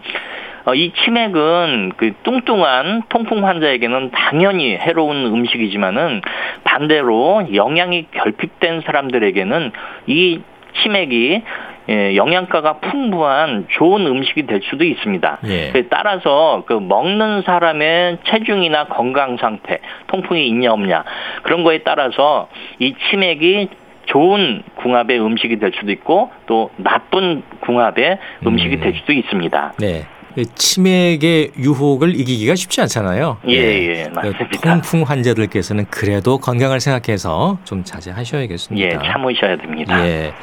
[0.66, 6.22] 어, 이 치맥은 그 뚱뚱한 통풍 환자에게는 당연히 해로운 음식이지만은
[6.64, 9.72] 반대로 영양이 결핍된 사람들에게는
[10.08, 10.42] 이
[10.82, 11.44] 치맥이
[11.88, 15.38] 예, 영양가가 풍부한 좋은 음식이 될 수도 있습니다.
[15.46, 15.72] 예.
[15.72, 21.04] 그에 따라서 그 먹는 사람의 체중이나 건강 상태, 통풍이 있냐 없냐
[21.44, 22.50] 그런 거에 따라서
[22.80, 23.70] 이 치맥이
[24.08, 28.82] 좋은 궁합의 음식이 될 수도 있고 또 나쁜 궁합의 음식이 음.
[28.82, 29.74] 될 수도 있습니다.
[29.80, 30.06] 네.
[30.36, 33.38] 그 치맥의 유혹을 이기기가 쉽지 않잖아요.
[33.48, 34.00] 예, 네.
[34.00, 34.60] 예, 그 맞습니다.
[34.62, 39.02] 통풍 환자들께서는 그래도 건강을 생각해서 좀 예, 자제하셔야겠습니다.
[39.02, 40.06] 참으셔야 됩니다.
[40.06, 40.34] 예.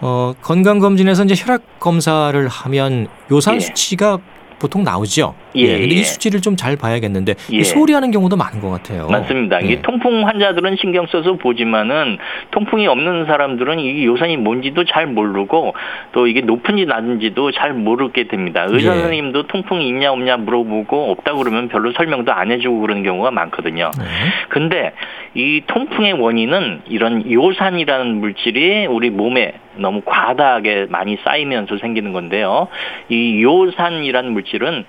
[0.00, 3.60] 어, 건강 검진에서 이제 혈압 검사를 하면 요산 예.
[3.60, 4.18] 수치가
[4.58, 5.34] 보통 나오죠.
[5.54, 6.02] 예, 근데 이 예.
[6.02, 7.62] 수치를 좀 잘 봐야겠는데 예.
[7.64, 9.08] 소홀히 하는 경우도 많은 것 같아요.
[9.08, 9.64] 맞습니다.
[9.64, 9.72] 예.
[9.72, 12.18] 이 통풍 환자들은 신경 써서 보지만은
[12.52, 15.74] 통풍이 없는 사람들은 이 요산이 뭔지도 잘 모르고
[16.12, 18.66] 또 이게 높은지 낮은지도 잘 모르게 됩니다.
[18.68, 19.00] 의사 예.
[19.00, 23.90] 선생님도 통풍이 있냐 없냐 물어보고 없다 그러면 별로 설명도 안 해주고 그러는 경우가 많거든요.
[23.98, 24.04] 네.
[24.50, 24.92] 근데
[25.34, 32.68] 이 통풍의 원인은 이런 요산이라는 물질이 우리 몸에 너무 과다하게 많이 쌓이면서 생기는 건데요.
[33.08, 34.84] 이 요산이라는 물질은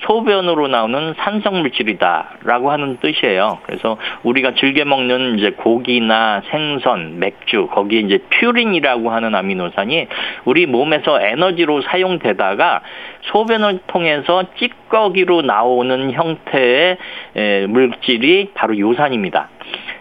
[0.00, 3.58] 소변으로 나오는 산성 물질이다라고 하는 뜻이에요.
[3.64, 10.06] 그래서 우리가 즐겨 먹는 이제 고기나 생선, 맥주 거기에 이제 퓨린이라고 하는 아미노산이
[10.44, 12.82] 우리 몸에서 에너지로 사용되다가
[13.22, 16.96] 소변을 통해서 찌꺼기로 나오는 형태의
[17.36, 19.48] 에, 물질이 바로 요산입니다.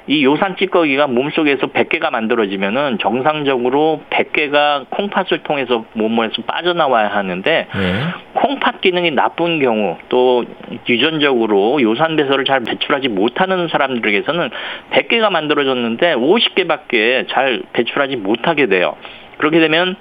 [0.08, 7.93] 이 요산 찌꺼기가 몸속에서 100개가 만들어지면은 정상적으로 100개가 콩팥을 통해서 몸에서 빠져나와야 하는데 네.
[8.34, 10.46] 콩팥 기능이 나쁜 경우 또
[10.88, 14.50] 유전적으로 요산 배설을 잘 배출하지 못하는 사람들에게서는
[14.91, 18.96] 100개가 만들어졌는데 50개밖에 잘 배출하지 못하게 돼요.
[19.38, 19.96] 그렇게 되면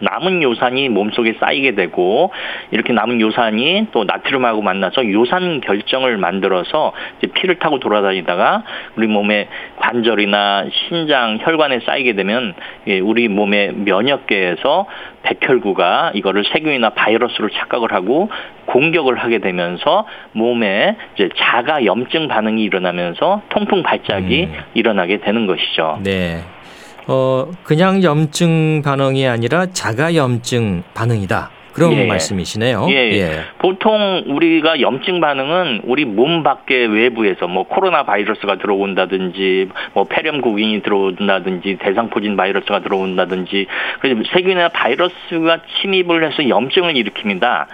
[0.00, 2.32] 남은 요산이 몸속에 쌓이게 되고
[2.70, 8.62] 이렇게 남은 요산이 또 나트륨하고 만나서 요산 결정을 만들어서 이제 피를 타고 돌아다니다가
[8.96, 12.54] 우리 몸의 관절이나 신장, 혈관에 쌓이게 되면
[12.86, 14.86] 예, 우리 몸의 면역계에서
[15.22, 18.30] 백혈구가 이거를 세균이나 바이러스로 착각을 하고
[18.66, 24.58] 공격을 하게 되면서 몸에 이제 자가 염증 반응이 일어나면서 통풍 발작이 음.
[24.74, 26.00] 일어나게 되는 것이죠.
[26.02, 26.42] 네.
[27.06, 31.50] 어, 그냥 염증 반응이 아니라 자가 염증 반응이다.
[31.74, 32.06] 그런 예.
[32.06, 32.86] 말씀이시네요.
[32.90, 33.40] 예.
[33.58, 41.78] 보통 우리가 염증 반응은 우리 몸 밖의 외부에서 뭐 코로나 바이러스가 들어온다든지 뭐 폐렴구균이 들어온다든지
[41.80, 43.66] 대상포진 바이러스가 들어온다든지
[43.98, 47.66] 그래서 세균이나 바이러스가 침입을 해서 염증을 일으킵니다.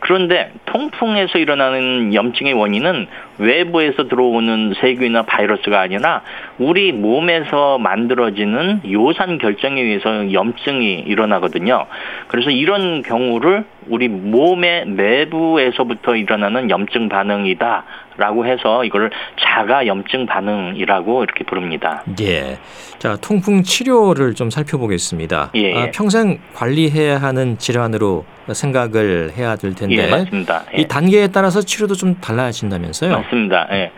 [0.00, 3.06] 그런데 통풍에서 일어나는 염증의 원인은
[3.38, 6.22] 외부에서 들어오는 세균이나 바이러스가 아니라
[6.58, 11.86] 우리 몸에서 만들어지는 요산 결정에 의해서 염증이 일어나거든요.
[12.28, 17.84] 그래서 이런 경우를 우리 몸의 내부에서부터 일어나는 염증 반응이다
[18.22, 22.04] 라고 해서 이걸 자가 염증 반응이라고 이렇게 부릅니다.
[22.20, 22.56] 예.
[22.98, 25.50] 자, 통풍 치료를 좀 살펴보겠습니다.
[25.56, 25.90] 예, 아, 예.
[25.90, 30.62] 평생 관리해야 하는 질환으로 생각을 해야 될 텐데 예, 맞습니다.
[30.76, 30.82] 예.
[30.82, 33.10] 이 단계에 따라서 치료도 좀 달라진다면서요?
[33.10, 33.68] 맞습니다.
[33.72, 33.90] 예.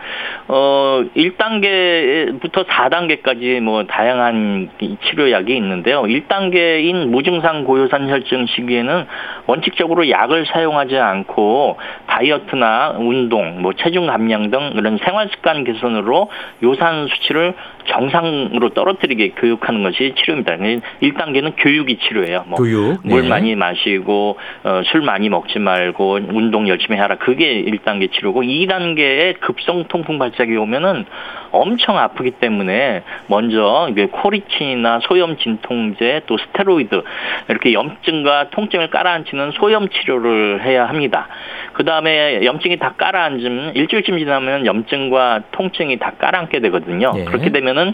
[0.47, 6.03] 어, 1단계부터 4단계까지 뭐 다양한 이 치료약이 있는데요.
[6.03, 9.05] 1단계인 무증상 고요산 혈증 시기에는
[9.47, 16.29] 원칙적으로 약을 사용하지 않고 다이어트나 운동, 뭐 체중 감량 등 이런 생활 습관 개선으로
[16.63, 17.53] 요산 수치를
[17.87, 20.55] 정상으로 떨어뜨리게 교육하는 것이 치료입니다.
[20.55, 22.45] 1단계는 교육이 치료예요.
[22.47, 22.99] 뭐 교육.
[23.03, 23.27] 물 네.
[23.27, 27.17] 많이 마시고 어, 술 많이 먹지 말고 운동 열심히 하라.
[27.17, 31.05] 그게 1단계 치료고 2단계의 급성 통풍 발작이 오면은
[31.51, 37.01] 엄청 아프기 때문에 먼저 코리친이나 소염 진통제 또 스테로이드
[37.49, 41.27] 이렇게 염증과 통증을 깔아앉히는 소염 치료를 해야 합니다.
[41.73, 47.11] 그 다음에 염증이 다 깔아앉으면 일주일 쯤 지나면 염증과 통증이 다 깔아앉게 되거든요.
[47.17, 47.23] 예.
[47.25, 47.93] 그렇게 되면은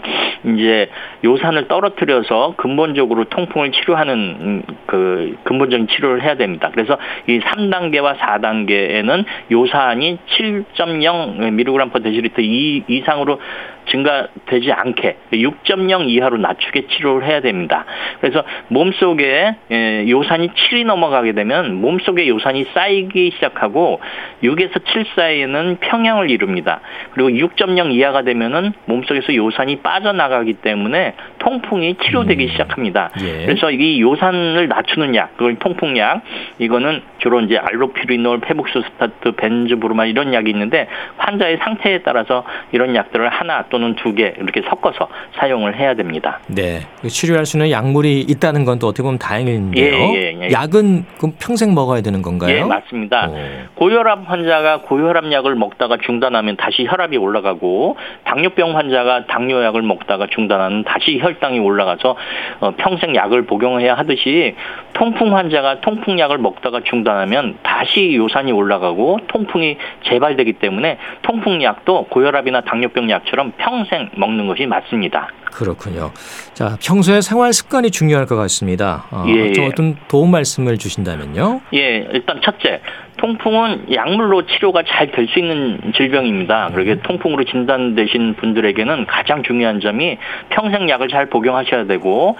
[0.54, 0.88] 이제
[1.24, 6.70] 요산을 떨어뜨려서 근본적으로 통풍을 치료하는 음, 그 근본적인 치료를 해야 됩니다.
[6.72, 13.40] 그래서 이 3단계와 4단계에는 요산이 7.0 mg per 데시리터 이- 이상으로
[13.86, 17.84] 증가되지 않게 6.0 이하로 낮추게 치료를 해야 됩니다.
[18.20, 24.00] 그래서 몸속에 예, 요산이 7이 넘어가게 되면 몸속에 요산이 쌓이기 시작하고
[24.42, 26.80] 6에서 7 사이에는 평형을 이룹니다.
[27.12, 32.48] 그리고 6.0 이하가 되면은 몸속에서 요산이 빠져나가기 때문에 통풍이 치료되기 음.
[32.50, 33.10] 시작합니다.
[33.20, 33.46] 예.
[33.46, 36.22] 그래서 이 요산을 낮추는 약, 그걸 통풍약,
[36.58, 43.64] 이거는 주로 이제 알로피리놀, 페북소스타트, 벤즈브로만 이런 약이 있는데 환자의 상태에 따라서 이런 약들을 하나
[43.70, 46.38] 또는 두 개 이렇게 섞어서 사용을 해야 됩니다.
[46.46, 46.80] 네.
[47.00, 49.94] 그 치료할 수 있는 약물이 있다는 건 또 어떻게 보면 다행인데요.
[49.94, 50.50] 예, 예, 예.
[50.50, 52.56] 약은 그럼 평생 먹어야 되는 건가요?
[52.56, 53.28] 예, 맞습니다.
[53.28, 53.36] 오.
[53.74, 61.18] 고혈압 환자가 고혈압 약을 먹다가 중단하면 다시 혈압이 올라가고 당뇨병 환자가 당뇨약을 먹다가 중단하면 다시
[61.20, 62.16] 혈당이 올라가서
[62.60, 64.54] 어, 평생 약을 복용해야 하듯이
[64.94, 69.76] 통풍 환자가 통풍약을 먹다가 중단하면 다시 요산이 올라가고 통풍이
[70.08, 75.28] 재발되기 때문에 통풍약도 고혈압이나 당뇨병 약처럼 평생 먹는 것이 맞습니다.
[75.44, 76.10] 그렇군요.
[76.54, 79.04] 자, 평소에 생활 습관이 중요할 것 같습니다.
[79.10, 79.68] 어, 예, 좀 예.
[79.68, 81.60] 어떤 도움 말씀을 주신다면요?
[81.74, 82.80] 예, 일단 첫째,
[83.18, 86.70] 통풍은 약물로 치료가 잘 될 수 있는 질병입니다.
[86.72, 90.16] 그러게 통풍으로 진단되신 분들에게는 가장 중요한 점이
[90.48, 92.36] 평생 약을 잘 복용하셔야 되고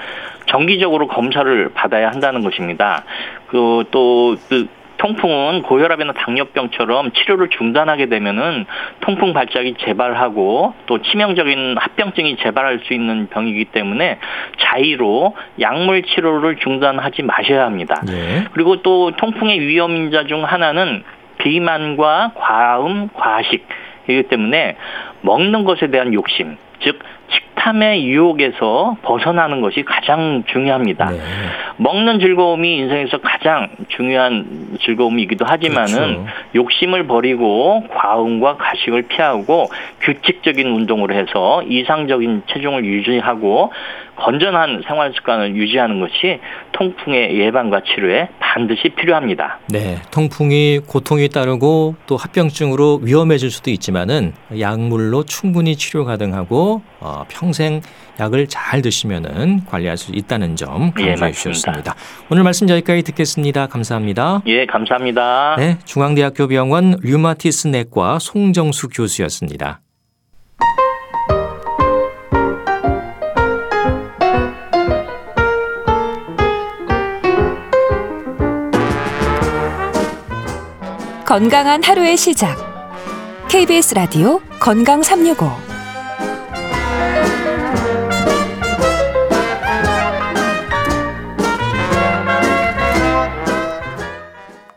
[0.46, 3.04] 정기적으로 검사를 받아야 한다는 것입니다.
[3.48, 4.66] 그또 그
[5.02, 8.66] 통풍은 고혈압이나 당뇨병처럼 치료를 중단하게 되면은
[9.00, 14.18] 통풍 발작이 재발하고 또 치명적인 합병증이 재발할 수 있는 병이기 때문에
[14.60, 18.00] 자의로 약물 치료를 중단하지 마셔야 합니다.
[18.08, 18.44] 예.
[18.52, 21.02] 그리고 또 통풍의 위험 인자 중 하나는
[21.38, 23.66] 비만과 과음, 과식
[24.08, 24.76] 이기 때문에
[25.22, 27.00] 먹는 것에 대한 욕심, 즉
[27.32, 31.10] 식탐의 유혹에서 벗어나는 것이 가장 중요합니다.
[31.10, 31.18] 네.
[31.76, 36.26] 먹는 즐거움이 인생에서 가장 중요한 즐거움이기도 하지만은 그렇죠.
[36.54, 39.66] 욕심을 버리고 과음과 가식을 피하고
[40.00, 43.72] 규칙적인 운동을 해서 이상적인 체중을 유지하고
[44.16, 46.38] 건전한 생활 습관을 유지하는 것이
[46.72, 49.59] 통풍의 예방과 치료에 반드시 필요합니다.
[49.68, 57.81] 네, 통풍이 고통이 따르고 또 합병증으로 위험해질 수도 있지만은 약물로 충분히 치료 가능하고 어, 평생
[58.20, 61.33] 약을 잘 드시면은 관리할 수 있다는 점 예, 강조해 맞습니다.
[61.33, 61.94] 주셨습니다.
[62.31, 63.66] 오늘 말씀 여기까지 듣겠습니다.
[63.66, 64.42] 감사합니다.
[64.46, 65.57] 예, 감사합니다.
[65.59, 69.81] 네, 중앙대학교 병원 류마티스 내과 송정수 교수였습니다.
[81.32, 82.58] 건강한 하루의 시작.
[83.48, 85.48] KBS 라디오 건강 365.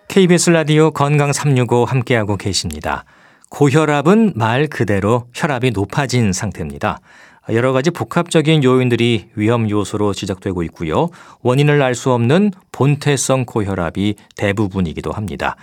[0.08, 3.04] KBS 라디오 건강 365 함께하고 계십니다.
[3.50, 7.02] 고혈압은 말 그대로 혈압이 높아진 상태입니다.
[7.50, 11.10] 여러 가지 복합적인 요인들이 위험 요소로 지적되고 있고요.
[11.42, 15.58] 원인을 알 수 없는 본태성 고혈압이 대부분이기도 합니다.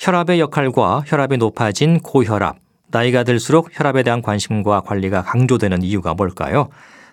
[0.00, 2.56] 혈압의 역할과 혈압이 높아진 고혈압,
[2.90, 6.68] 나이가 들수록 혈압에 대한 관심과 관리가 강조되는 이유가 뭘까요?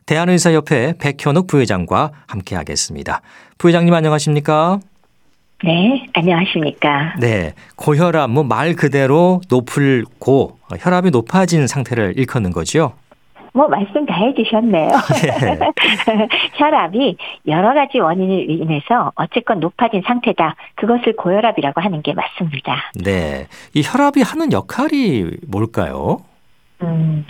[0.06, 3.22] 대한의사협회 백현욱 부회장과 함께하겠습니다.
[3.58, 4.80] 부회장님 안녕하십니까?
[5.64, 7.16] 네, 안녕하십니까.
[7.20, 12.94] 네, 고혈압 뭐 말 그대로 높을 고 혈압이 높아진 상태를 일컫는 거죠.
[13.56, 14.90] 뭐 말씀 다 해주셨네요.
[14.90, 15.60] 예.
[16.56, 17.16] 혈압이
[17.48, 20.56] 여러 가지 원인을 인해서 어쨌건 높아진 상태다.
[20.76, 22.92] 그것을 고혈압이라고 하는 게 맞습니다.
[23.02, 23.48] 네.
[23.74, 26.18] 이 혈압이 하는 역할이 뭘까요?
[26.84, 27.26] 음,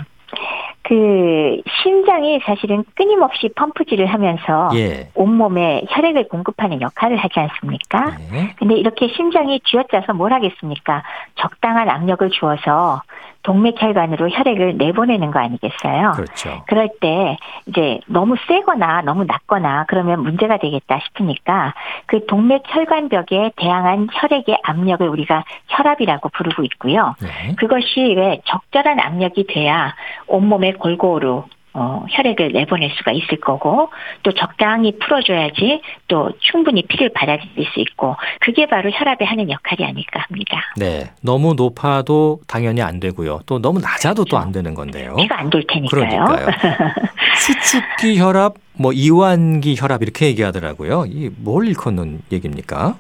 [0.82, 5.10] 그 심장이 사실은 끊임없이 펌프질을 하면서 예.
[5.14, 8.18] 온몸에 혈액을 공급하는 역할을 하지 않습니까?
[8.32, 8.56] 네.
[8.58, 11.04] 근데 이렇게 심장이 쥐어짜서 뭘 하겠습니까?
[11.36, 13.02] 적당한 압력을 주어서
[13.46, 16.14] 동맥혈관으로 혈액을 내보내는 거 아니겠어요?
[16.16, 16.64] 그렇죠.
[16.68, 21.74] 그럴 때 이제 너무 세거나 너무 낮거나 그러면 문제가 되겠다 싶으니까
[22.08, 27.16] 그 동맥 혈관벽에 대항한 혈액의 압력을 우리가 혈압이라고 부르고 있고요.
[27.22, 27.56] 네.
[27.58, 29.94] 그것이 왜 적절한 압력이 돼야
[30.28, 31.44] 온몸에 골고루
[31.78, 33.90] 어, 혈액을 내보낼 수가 있을 거고
[34.24, 40.22] 또 적당히 풀어줘야지 또 충분히 피를 받아들일 수 있고 그게 바로 혈압이 하는 역할이 아닐까
[40.28, 40.62] 합니다.
[40.78, 41.12] 네.
[41.22, 43.42] 너무 높아도 당연히 안 되고요.
[43.46, 45.16] 또 너무 낮아도 또안 되는 건데요.
[45.18, 46.02] 피가 안 돌 테니까요.
[46.02, 46.26] 어?
[46.26, 46.48] 그러니까요.
[47.36, 51.06] 수축기 혈압, 뭐 이완기 혈압 이렇게 얘기하더라고요.
[51.08, 52.96] 이 뭘 일컫는 얘기입니까?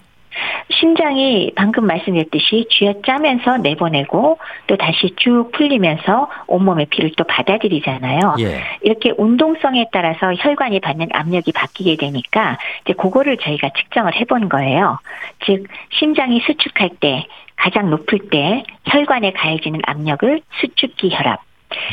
[0.71, 8.35] 심장이 방금 말씀드렸듯이 쥐어짜면서 내보내고 또 다시 쭉 풀리면서 온몸의 피를 또 받아들이잖아요.
[8.39, 8.63] 예.
[8.81, 14.99] 이렇게 운동성에 따라서 혈관이 받는 압력이 바뀌게 되니까 이제 그거를 저희가 측정을 해본 거예요.
[15.45, 21.44] 즉 심장이 수축할 때 가장 높을 때 혈관에 가해지는 압력을 수축기 혈압.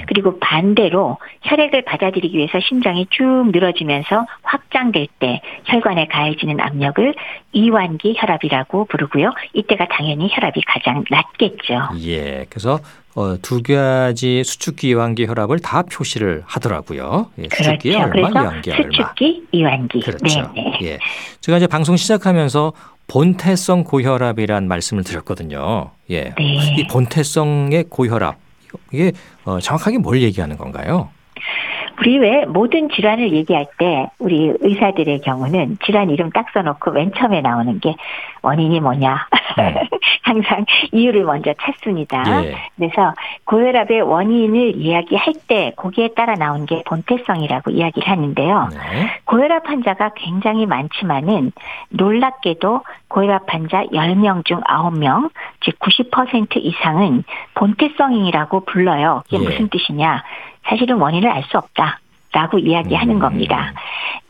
[0.06, 7.14] 그리고 반대로 혈액을 받아들이기 위해서 심장이 쭉 늘어지면서 확장될 때 혈관에 가해지는 압력을
[7.52, 9.32] 이완기 혈압이라고 부르고요.
[9.54, 11.90] 이때가 당연히 혈압이 가장 낮겠죠.
[12.06, 12.46] 예.
[12.48, 12.78] 그래서
[13.14, 17.30] 어, 두 가지 수축기, 이완기 혈압을 다 표시를 하더라고요.
[17.38, 18.10] 예, 수축기 그렇죠.
[18.10, 18.82] 얼마, 이완기 얼마.
[18.84, 20.00] 수축기, 이완기.
[20.00, 20.52] 그렇죠.
[20.54, 20.78] 네, 네.
[20.82, 20.98] 예.
[21.40, 22.72] 제가 이제 방송 시작하면서
[23.08, 25.90] 본태성 고혈압이란 말씀을 드렸거든요.
[26.10, 26.32] 예.
[26.38, 26.76] 네.
[26.78, 28.36] 이 본태성의 고혈압
[28.92, 29.12] 이게
[29.44, 31.10] 어, 정확하게 뭘 얘기하는 건가요?
[32.02, 37.40] 우리 왜 모든 질환을 얘기할 때 우리 의사들의 경우는 질환 이름 딱 써놓고 맨 처음에
[37.42, 37.94] 나오는 게
[38.42, 39.74] 원인이 뭐냐 음.
[40.22, 42.44] 항상 이유를 먼저 찾습니다.
[42.44, 42.56] 예.
[42.76, 43.14] 그래서
[43.44, 48.68] 고혈압의 원인을 이야기할 때 거기에 따라 나온 게 본태성이라고 이야기를 하는데요.
[48.72, 49.20] 네.
[49.24, 51.52] 고혈압 환자가 굉장히 많지만은
[51.90, 59.22] 놀랍게도 고혈압 환자 10명 중 9명, 즉 90% 이상은 본태성이라고 불러요.
[59.28, 59.42] 이게 예.
[59.42, 60.22] 무슨 뜻이냐?
[60.64, 61.98] 사실은 원인을 알 수 없다
[62.32, 63.20] 라고 이야기하는 음.
[63.20, 63.72] 겁니다.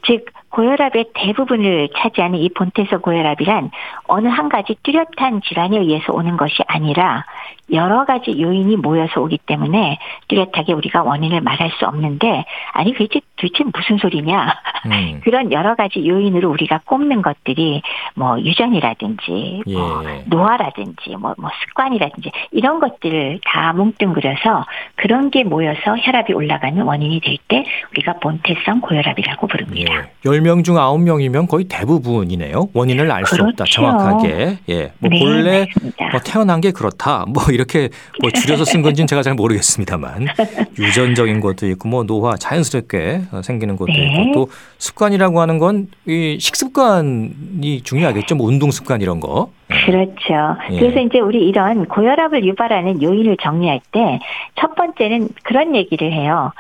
[0.05, 3.71] 즉 고혈압의 대부분을 차지하는 이 본태성 고혈압이란
[4.07, 7.25] 어느 한 가지 뚜렷한 질환에 의해서 오는 것이 아니라
[7.71, 13.65] 여러 가지 요인이 모여서 오기 때문에 뚜렷하게 우리가 원인을 말할 수 없는데 아니 도대체, 도대체
[13.73, 14.55] 무슨 소리냐
[14.87, 15.21] 음.
[15.25, 17.83] 그런 여러 가지 요인으로 우리가 꼽는 것들이
[18.15, 20.25] 뭐 유전이라든지 뭐 예.
[20.27, 27.33] 노화라든지 뭐, 뭐 습관이라든지 이런 것들을 다 뭉뚱그려서 그런 게 모여서 혈압이 올라가는 원인이 될
[27.49, 29.95] 때 우리가 본태성 고혈압이라고 부릅니다.
[29.95, 30.11] 예.
[30.43, 32.69] 10명 중 9명이면 거의 대부분이네요.
[32.73, 33.65] 원인을 알 수 없다.
[33.65, 33.73] 그렇죠.
[33.83, 34.59] 정확하게.
[34.69, 34.93] 예.
[34.99, 36.09] 뭐 네, 본래 맞습니다.
[36.11, 37.25] 뭐 태어난 게 그렇다.
[37.29, 37.89] 뭐 이렇게
[38.21, 40.27] 뭐 줄여서 쓴 건지는 제가 잘 모르겠습니다만
[40.79, 44.07] 유전적인 것도 있고 뭐 노화 자연스럽게 생기는 것도 네.
[44.23, 48.35] 있고 또 습관이라고 하는 건 이 식습관이 중요하겠죠.
[48.35, 49.51] 뭐 운동 습관 이런 거.
[49.71, 49.87] 예.
[49.87, 50.57] 그렇죠.
[50.73, 50.79] 예.
[50.81, 54.21] 그래서 이제 우리 이런 고혈압을 유발하는 요인을 정리할 때
[54.57, 56.53] 첫 번째는 그런 얘기를 해요.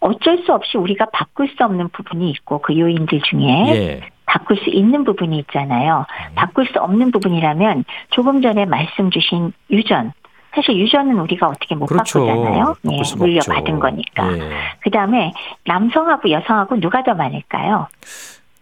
[0.00, 3.42] 어쩔 수 없이 우리가 바꿀 수 없는 부분이 있고 그 요인들 중에
[3.74, 4.00] 예.
[4.26, 6.04] 바꿀 수 있는 부분이 있잖아요.
[6.34, 10.12] 바꿀 수 없는 부분이라면 조금 전에 말씀 주신 유전.
[10.54, 12.24] 사실 유전은 우리가 어떻게 못 그렇죠.
[12.26, 12.76] 바꾸잖아요.
[12.92, 13.78] 예, 물려받은.
[13.78, 14.32] 거니까.
[14.38, 14.50] 예.
[14.80, 15.32] 그 다음에
[15.66, 17.88] 남성하고 여성하고 누가 더 많을까요?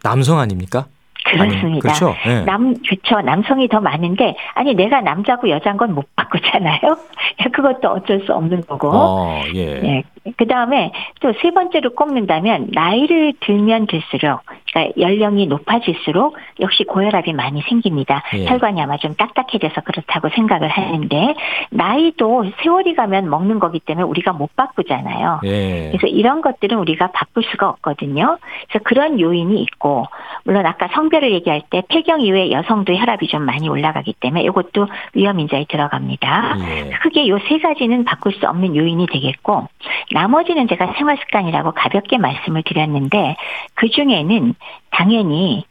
[0.03, 0.87] 남성 아닙니까?
[1.27, 1.81] 아니, 그렇습니다.
[1.81, 2.14] 그렇죠.
[2.27, 2.40] 예.
[2.42, 3.20] 남, 그쵸.
[3.23, 6.81] 남성이 더 많은데, 아니, 내가 남자고 여자인 건 못 바꾸잖아요?
[7.53, 8.90] 그것도 어쩔 수 없는 거고.
[8.92, 9.81] 어, 예.
[9.83, 10.03] 예.
[10.37, 14.40] 그 다음에 또 세 번째로 꼽는다면, 나이를 들면 들수록,
[14.72, 18.22] 그러니까 연령이 높아질수록 역시 고혈압이 많이 생깁니다.
[18.34, 18.46] 예.
[18.46, 21.34] 혈관이 아마 좀 딱딱해져서 그렇다고 생각을 하는데,
[21.70, 25.40] 나이도 세월이 가면 먹는 거기 때문에 우리가 못 바꾸잖아요.
[25.44, 25.90] 예.
[25.92, 28.38] 그래서 이런 것들은 우리가 바꿀 수가 없거든요.
[28.68, 30.06] 그래서 그런 요인이 있고,
[30.44, 35.38] 물론 아까 성별을 얘기할 때 폐경 이후에 여성도 혈압이 좀 많이 올라가기 때문에 이것도 위험
[35.40, 36.56] 인자에 들어갑니다.
[36.60, 36.90] 예.
[37.02, 39.68] 크게 요 세 가지는 바꿀 수 없는 요인이 되겠고,
[40.14, 43.35] 나머지는 제가 생활 습관이라고 가볍게 말씀을 드렸는데,
[43.74, 44.55] 그 중에는
[44.90, 45.64] 당연히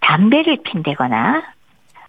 [0.00, 1.44] 담배를 핀다거나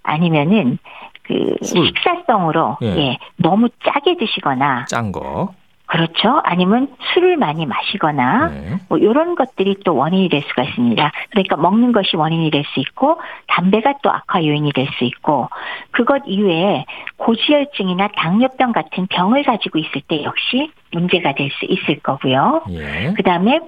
[0.02, 0.80] 아니면은
[1.22, 1.86] 그 술.
[1.86, 2.88] 식사성으로 예.
[2.88, 5.54] 예, 너무 짜게 드시거나 짠 거.
[5.88, 6.42] 그렇죠.
[6.44, 8.78] 아니면 술을 많이 마시거나 네.
[8.90, 11.12] 뭐 이런 것들이 또 원인이 될 수가 있습니다.
[11.30, 15.50] 그러니까 먹는 것이 원인이 될 수 있고 담배가 또 악화 요인이 될 수 있고
[15.92, 16.86] 그것 이외에
[17.18, 22.64] 고지혈증이나 당뇨병 같은 병을 가지고 있을 때 역시 문제가 될 수 있을 거고요.
[22.72, 23.14] 예.
[23.16, 23.60] 그다음에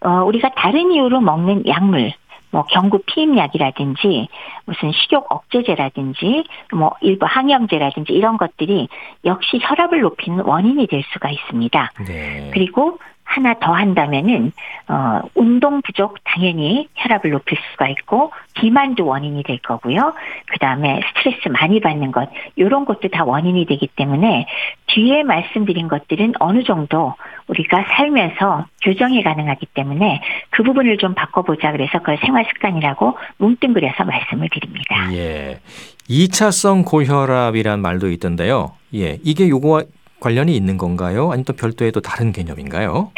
[0.00, 2.12] 어 우리가 다른 이유로 먹는 약물
[2.56, 4.28] 뭐 경구 피임약이라든지
[4.64, 8.88] 무슨 식욕 억제제라든지 뭐 일부 항염제라든지 이런 것들이
[9.26, 11.92] 역시 혈압을 높이는 원인이 될 수가 있습니다.
[12.06, 12.50] 네.
[12.54, 12.98] 그리고
[13.36, 14.50] 하나 더 한다면은
[14.88, 20.14] 어 운동 부족 당연히 혈압을 높일 수가 있고 비만도 원인이 될 거고요.
[20.46, 24.46] 그다음에 스트레스 많이 받는 것 이런 것도 다 원인이 되기 때문에
[24.86, 27.14] 뒤에 말씀드린 것들은 어느 정도
[27.48, 34.48] 우리가 살면서 교정이 가능하기 때문에 그 부분을 좀 바꿔보자 그래서 그걸 생활 습관이라고 뭉뚱그려서 말씀을
[34.48, 35.12] 드립니다.
[35.12, 35.60] 예.
[36.08, 38.72] 2차성 고혈압이란 말도 있던데요.
[38.94, 39.18] 예.
[39.22, 39.82] 이게 요거와
[40.20, 41.30] 관련이 있는 건가요?
[41.30, 43.12] 아니면 또 별도의 또 다른 개념인가요?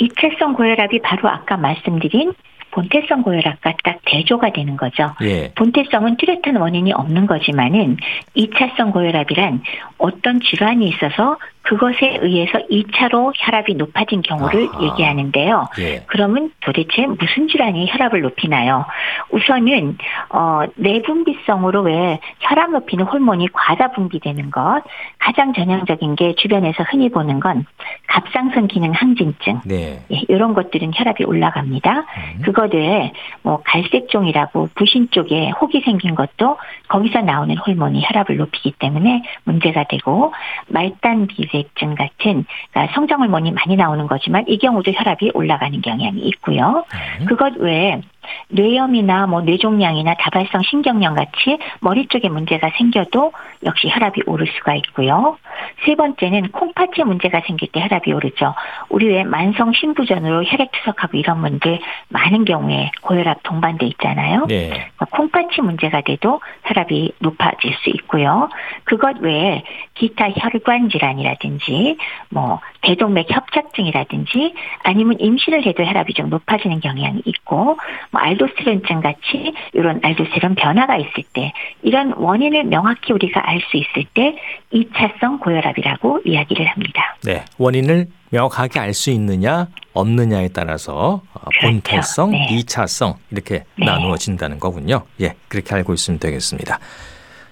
[0.00, 2.32] 2차성 고혈압이 바로 아까 말씀드린
[2.74, 5.14] 본태성 고혈압과 딱 대조가 되는 거죠.
[5.22, 5.52] 예.
[5.54, 7.96] 본태성은 뚜렷한 원인이 없는 거지만은
[8.36, 9.62] 2차성 고혈압이란
[9.98, 14.82] 어떤 질환이 있어서 그것에 의해서 2차로 혈압이 높아진 경우를 아하.
[14.82, 15.68] 얘기하는데요.
[15.80, 16.02] 예.
[16.06, 18.84] 그러면 도대체 무슨 질환이 혈압을 높이나요?
[19.30, 19.96] 우선은
[20.30, 24.82] 어 내분비성으로 왜 혈압 높이는 호르몬이 과다 분비되는 것
[25.18, 27.64] 가장 전형적인 게 주변에서 흔히 보는 건
[28.08, 30.00] 갑상선 기능 항진증 네.
[30.12, 31.98] 예, 이런 것들은 혈압이 올라갑니다.
[31.98, 32.42] 음.
[32.42, 33.12] 그거 외에
[33.42, 36.58] 뭐 갈색종이라고 부신 쪽에 혹이 생긴 것도
[36.88, 40.34] 거기서 나오는 호르몬이 혈압을 높이기 때문에 문제가 되고
[40.68, 46.20] 말단 비 대증 같은 그러니까 성장 호르몬이 많이 나오는 거지만 이 경우도 혈압이 올라가는 경향이
[46.20, 46.84] 있고요.
[47.20, 47.24] 네.
[47.26, 48.00] 그것 외에
[48.48, 53.32] 뇌염이나 뭐 뇌종양이나 다발성 신경염 같이 머리 쪽에 문제가 생겨도
[53.64, 55.38] 역시 혈압이 오를 수가 있고요.
[55.84, 58.54] 세 번째는 콩팥에 문제가 생길 때 혈압이 오르죠.
[58.88, 64.46] 우리 왜 만성 신부전으로 혈액 투석하고 이런 분들 많은 경우에 고혈압 동반돼 있잖아요.
[64.46, 64.68] 네.
[64.68, 68.48] 그러니까 콩팥이 문제가 돼도 혈압이 높아질 수 있고요.
[68.84, 69.62] 그것 외에
[69.94, 71.96] 기타 혈관 질환이라든지
[72.30, 77.78] 뭐 대동맥 협착증이라든지 아니면 임신을 해도 혈압이 좀 높아지는 경향이 있고
[78.10, 84.04] 뭐 알도스테론증 같이 이런 알도스테론 변화가 있을 때 이런 원인을 명확히 우리가 알 수 있을
[84.12, 84.36] 때
[84.72, 87.16] 2차성 고혈압이라고 이야기를 합니다.
[87.24, 87.44] 네.
[87.58, 91.60] 원인을 명확하게 알 수 있느냐 없느냐에 따라서 어, 그렇죠.
[91.66, 92.46] 본태성, 네.
[92.50, 93.86] 2차성 이렇게 네.
[93.86, 95.02] 나누어진다는 거군요.
[95.20, 95.34] 예.
[95.48, 96.78] 그렇게 알고 있으면 되겠습니다.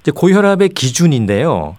[0.01, 1.77] 이제 고혈압의 기준인데요.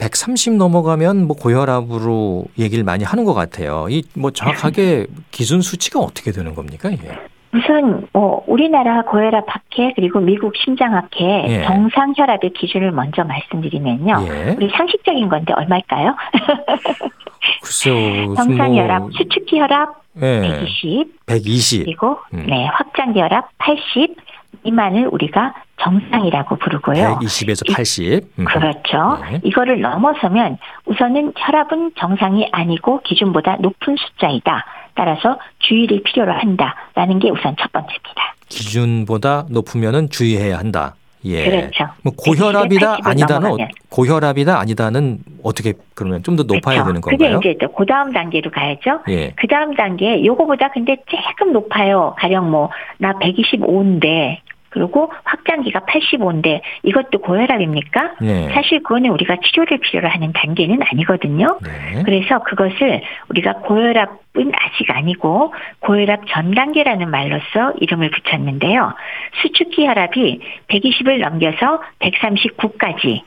[0.00, 3.86] 130 넘어가면 뭐 고혈압으로 얘기를 많이 하는 것 같아요.
[3.90, 6.90] 이 뭐 정확하게 기준 수치가 어떻게 되는 겁니까?
[6.90, 7.08] 이게?
[7.52, 11.64] 우선 뭐 우리나라 고혈압 학회 그리고 미국 심장학회 예.
[11.64, 14.24] 정상 혈압의 기준을 먼저 말씀드리면요.
[14.28, 14.54] 예.
[14.56, 16.14] 우리 상식적인 건데 얼마일까요?
[17.62, 18.34] 글쎄요.
[18.36, 20.40] 정상 뭐, 혈압, 수축기 혈압 예.
[20.42, 21.84] 120 120.
[21.84, 22.46] 그리고 음.
[22.48, 24.16] 네 확장기 혈압 80
[24.64, 27.18] 미만을 우리가 정상이라고 부르고요.
[27.20, 28.22] 120에서 80.
[28.38, 28.44] 음.
[28.44, 29.18] 그렇죠.
[29.30, 29.40] 네.
[29.42, 34.64] 이거를 넘어서면 우선은 혈압은 정상이 아니고 기준보다 높은 숫자이다.
[34.94, 38.34] 따라서 주의를 필요로 한다라는 게 우선 첫 번째입니다.
[38.48, 40.94] 기준보다 높으면은 주의해야 한다.
[41.24, 41.44] 예.
[41.44, 41.84] 그렇죠.
[42.02, 43.68] 뭐 고혈압이다 120을 아니다는 어- 넘어가면.
[43.90, 46.86] 고혈압이다 아니다는 어떻게 그러면 좀 더 높아야 그렇죠.
[46.86, 47.38] 되는 그게 건가요?
[47.40, 49.00] 이제 또 그다음 단계로 가야죠.
[49.10, 49.32] 예.
[49.36, 52.14] 그 다음 단계 요거보다 근데 조금 높아요.
[52.18, 54.38] 가령 뭐 나 125인데
[54.70, 58.14] 그리고 확장기가 85인데 이것도 고혈압입니까?
[58.20, 58.48] 네.
[58.52, 61.58] 사실 그거는 우리가 치료를 필요로 하는 단계는 아니거든요.
[61.62, 62.02] 네.
[62.04, 68.94] 그래서 그것을 우리가 고혈압은 아직 아니고 고혈압 전 단계라는 말로써 이름을 붙였는데요.
[69.42, 73.22] 수축기 혈압이 120을 넘겨서 139까지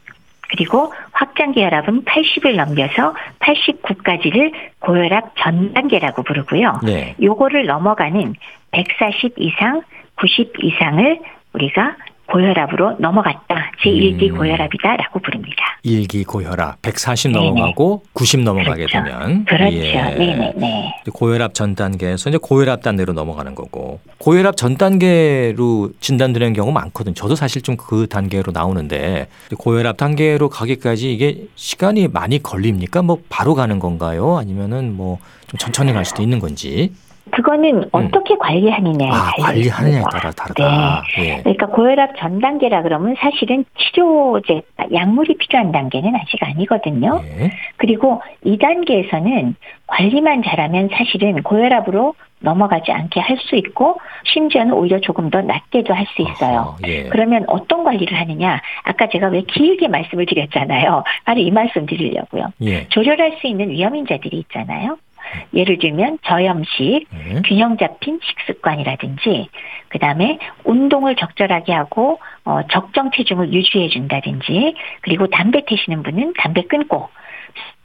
[0.50, 6.80] 그리고 확장기 혈압은 80을 넘겨서 89까지를 고혈압 전 단계라고 부르고요.
[6.84, 7.16] 네.
[7.22, 8.36] 요거를 넘어가는
[8.72, 9.82] 140 이상,
[10.20, 11.20] 90 이상을
[11.54, 11.96] 우리가
[12.26, 13.72] 고혈압으로 넘어갔다.
[13.84, 14.38] 제1기 음.
[14.38, 15.58] 고혈압이다라고 부릅니다.
[15.84, 17.46] 일기 고혈압 140 네네.
[17.46, 19.04] 넘어가고 90 넘어가게 그렇죠.
[19.04, 19.76] 되면 그렇죠.
[19.76, 19.94] 예.
[20.18, 20.94] 네네네.
[21.14, 27.14] 고혈압 전 단계에서 이제 고혈압 단계로 넘어가는 거고 고혈압 전 단계로 진단되는 경우 많거든.
[27.14, 33.02] 저도 사실 좀 그 단계로 나오는데 고혈압 단계로 가기까지 이게 시간이 많이 걸립니까?
[33.02, 34.38] 뭐 바로 가는 건가요?
[34.38, 35.20] 아니면은 뭐
[35.54, 36.92] 좀 천천히 갈 수도 있는 건지.
[37.32, 40.04] 그거는 어떻게 관리하느냐에 아, 관리하느냐에.
[40.12, 41.04] 따라 다르다.
[41.20, 41.38] 예.
[41.38, 44.62] 그러니까 고혈압 전 단계라 그러면 사실은 치료제,
[44.94, 47.22] 약물이 필요한 단계는 아직 아니거든요.
[47.40, 47.52] 예.
[47.78, 49.56] 그리고 이 단계에서는
[49.88, 56.06] 관리만 잘하면 사실은 고혈압으로 넘어가지 않게 할 수 있고 심지어는 오히려 조금 더 낮게도 할
[56.16, 56.60] 수 있어요.
[56.60, 57.04] 어허, 예.
[57.04, 58.62] 그러면 어떤 관리를 하느냐?
[58.84, 61.04] 아까 제가 왜 길게 말씀을 드렸잖아요.
[61.24, 62.48] 바로 이 말씀 드리려고요.
[62.64, 62.88] 예.
[62.90, 64.98] 조절할 수 있는 위험 인자들이 있잖아요.
[65.54, 67.42] 예를 들면 저염식, 네.
[67.46, 69.50] 균형 잡힌 식습관이라든지
[69.90, 76.64] 그 다음에 운동을 적절하게 하고 어, 적정 체중을 유지해 준다든지 그리고 담배 태시는 분은 담배
[76.64, 77.10] 끊고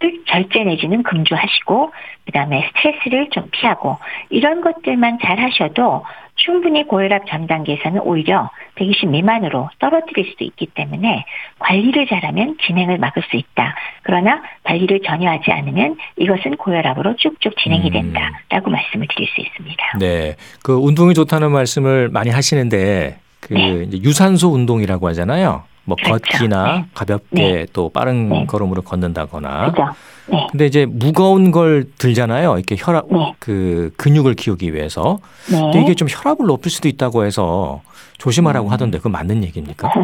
[0.01, 1.93] 술 절제 내지는 금주하시고
[2.27, 3.99] 그다음에 스트레스를 좀 피하고
[4.31, 6.05] 이런 것들만 잘 하셔도
[6.37, 11.25] 충분히 고혈압 전 단계에서는 오히려 120 미만으로 떨어뜨릴 수도 있기 때문에
[11.59, 13.75] 관리를 잘하면 진행을 막을 수 있다.
[14.03, 17.93] 그러나 관리를 전혀 하지 않으면 이것은 고혈압으로 쭉쭉 진행이 음.
[17.93, 19.99] 된다라고 말씀을 드릴 수 있습니다.
[19.99, 20.37] 네.
[20.63, 23.89] 그 운동이 좋다는 말씀을 많이 하시는데 그 네.
[24.03, 25.65] 유산소 운동이라고 하잖아요.
[25.85, 26.21] 뭐 그렇죠.
[26.21, 26.85] 걷기나 네.
[26.93, 28.47] 가볍게 또 빠른 네.
[28.47, 29.71] 걸음으로 걷는다거나.
[29.71, 29.89] 그죠?
[30.31, 30.47] 네.
[30.51, 32.57] 근데 이제 무거운 걸 들잖아요.
[32.57, 33.33] 이렇게 혈압 네.
[33.39, 35.19] 그 근육을 키우기 위해서.
[35.51, 35.59] 네.
[35.59, 37.81] 근데 이게 좀 혈압을 높일 수도 있다고 해서
[38.19, 38.73] 조심하라고 음.
[38.73, 39.91] 하던데 그건 맞는 얘기입니까?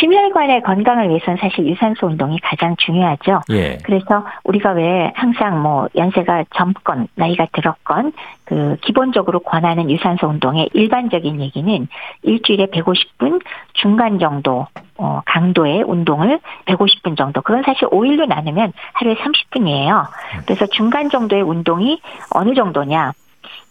[0.00, 3.40] 심혈관의 건강을 위해서는 사실 유산소 운동이 가장 중요하죠.
[3.50, 3.78] 예.
[3.84, 8.12] 그래서 우리가 왜 항상 뭐 연세가 젊건 나이가 들었건
[8.44, 11.88] 그 기본적으로 권하는 유산소 운동의 일반적인 얘기는
[12.22, 13.42] 일주일에 150분
[13.74, 14.66] 중간 정도
[14.96, 17.40] 어, 강도의 운동을 150분 정도.
[17.42, 20.06] 그건 사실 5일로 나누면 하루에 30분이에요.
[20.44, 22.00] 그래서 중간 정도의 운동이
[22.30, 23.12] 어느 정도냐?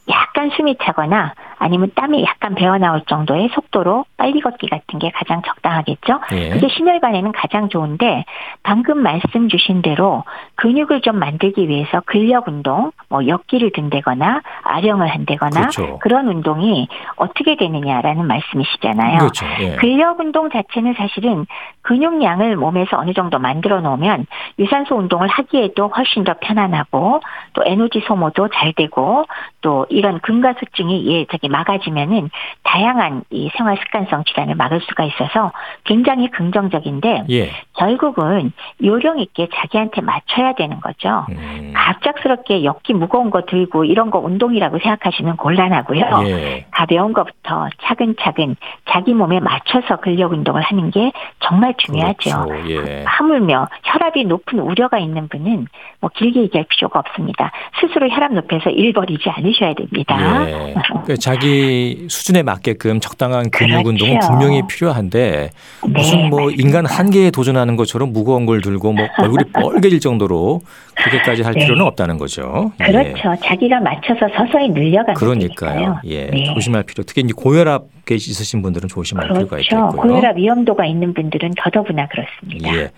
[0.10, 5.42] 약간 숨이 차거나 아니면 땀이 약간 배어 나올 정도의 속도로 빨리 걷기 같은 게 가장
[5.42, 6.20] 적당하겠죠.
[6.34, 6.50] 예.
[6.50, 8.26] 그게 심혈관에는 가장 좋은데
[8.64, 10.24] 방금 말씀 주신 대로
[10.56, 16.00] 근육을 좀 만들기 위해서 근력 운동, 뭐 역기를 든다거나 아령을 한다거나 그렇죠.
[16.04, 19.20] 런 운동이 어떻게 되느냐라는 말씀이시잖아요.
[19.20, 19.46] 그렇죠.
[19.60, 19.76] 예.
[19.76, 21.46] 근력 운동 자체는 사실은
[21.82, 24.26] 근육량을 몸에서 어느 정도 만들어 놓으면
[24.60, 27.22] 유산소 운동을 하기에도 훨씬 더 편안하고
[27.54, 29.26] 또 에너지 소모도 잘 되고
[29.62, 32.30] 또 이런 근가수증이 예 저기 막아지면은
[32.64, 35.52] 다양한 이 생활 습관성 질환을 막을 수가 있어서
[35.84, 37.52] 굉장히 긍정적인데 예.
[37.74, 38.52] 결국은
[38.84, 41.26] 요령 있게 자기한테 맞춰야 되는 거죠.
[41.30, 41.74] 음.
[41.76, 46.24] 갑작스럽게 엮기 무거운 거 들고 이런 거 운동이라고 생각하시면 곤란하고요.
[46.26, 46.66] 예.
[46.72, 48.56] 가벼운 것부터 차근차근
[48.90, 52.46] 자기 몸에 맞춰서 근력 운동을 하는 게 정말 중요하죠.
[52.46, 52.70] 그렇죠.
[52.70, 53.04] 예.
[53.06, 55.68] 하물며 혈압이 높은 우려가 있는 분은
[56.00, 57.52] 뭐 길게 얘기할 필요가 없습니다.
[57.80, 60.48] 스스로 혈압 높여서 일 버리지 않으셔야 됩니다.
[60.48, 60.76] 예.
[61.06, 63.90] 그 자기 수준에 맞게끔 적당한 근육 그렇죠.
[63.90, 65.50] 운동은 분명히 필요한데
[65.82, 66.64] 무슨 네, 뭐 맞습니다.
[66.68, 70.62] 인간 한계에 도전하는 것처럼 무거운 걸 들고 뭐 얼굴이 뻘개질 정도로
[70.96, 71.62] 그렇게까지 할 네.
[71.62, 72.72] 필요는 없다는 거죠.
[72.82, 72.86] 예.
[72.86, 73.36] 그렇죠.
[73.46, 76.00] 자기가 맞춰서 서서히 늘려가는 그러니까요.
[76.06, 76.28] 예.
[76.28, 76.44] 네.
[76.46, 77.04] 조심할 필요.
[77.04, 79.76] 특히 이제 고혈압 있으신 분들은 조심할 필요가 그렇죠.
[79.76, 79.90] 있겠고요.
[80.02, 82.76] 고혈압 위험도가 있는 분들은 더더구나 그렇습니다.
[82.76, 82.92] 예.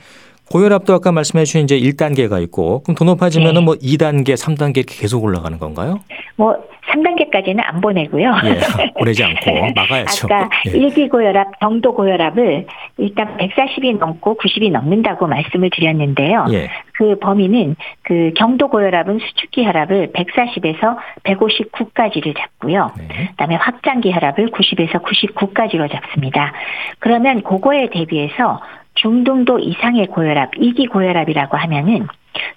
[0.52, 3.66] 고혈압도 아까 말씀해 주신 이제 1단계가 있고 그럼 더 높아지면은 네.
[3.66, 6.00] 뭐 2단계, 3단계 이렇게 계속 올라가는 건가요?
[6.36, 6.56] 뭐
[6.89, 8.34] 3단계까지는 안 보내고요.
[8.45, 8.91] 예.
[8.97, 10.28] 보내지 않고 막아야죠.
[10.32, 10.72] 아까 예.
[10.72, 12.66] 일기 고혈압, 정도 고혈압을
[12.97, 16.45] 일단 140이 넘고 90이 넘는다고 말씀을 드렸는데요.
[16.52, 16.70] 예.
[16.93, 22.91] 그 범위는 그 경도 고혈압은 수축기 혈압을 140에서 159까지를 잡고요.
[22.97, 23.28] 네.
[23.32, 26.54] 그다음에 확장기 혈압을 90에서 99까지로 잡습니다.
[27.00, 28.60] 그러면 그거에 대비해서
[29.02, 32.08] 중등도 이상의 고혈압, 이기 고혈압이라고 하면은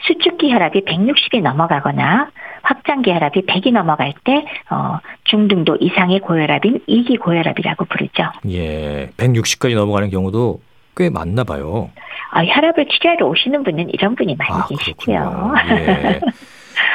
[0.06, 2.30] 수축기 혈압이 160이 넘어가거나
[2.62, 8.24] 확장기 혈압이 100이 넘어갈 때 어, 중등도 이상의 고혈압인 이기 고혈압이라고 부르죠.
[8.50, 9.10] 예.
[9.16, 10.60] 160까지 넘어가는 경우도
[10.96, 11.90] 꽤 많나 봐요.
[12.30, 15.54] 아, 혈압을 치료하러 오시는 분은 이런 분이 많이 아, 계시고요.
[15.70, 16.20] 예.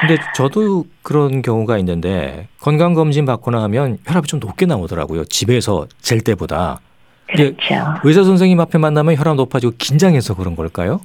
[0.01, 5.25] 근데 저도 그런 경우가 있는데 건강 검진 받거나 하면 혈압이 좀 높게 나오더라고요.
[5.25, 6.79] 집에서 잴 때보다.
[7.27, 7.75] 그렇죠.
[8.03, 11.01] 의사 선생님 앞에 만나면 혈압 높아지고 긴장해서 그런 걸까요?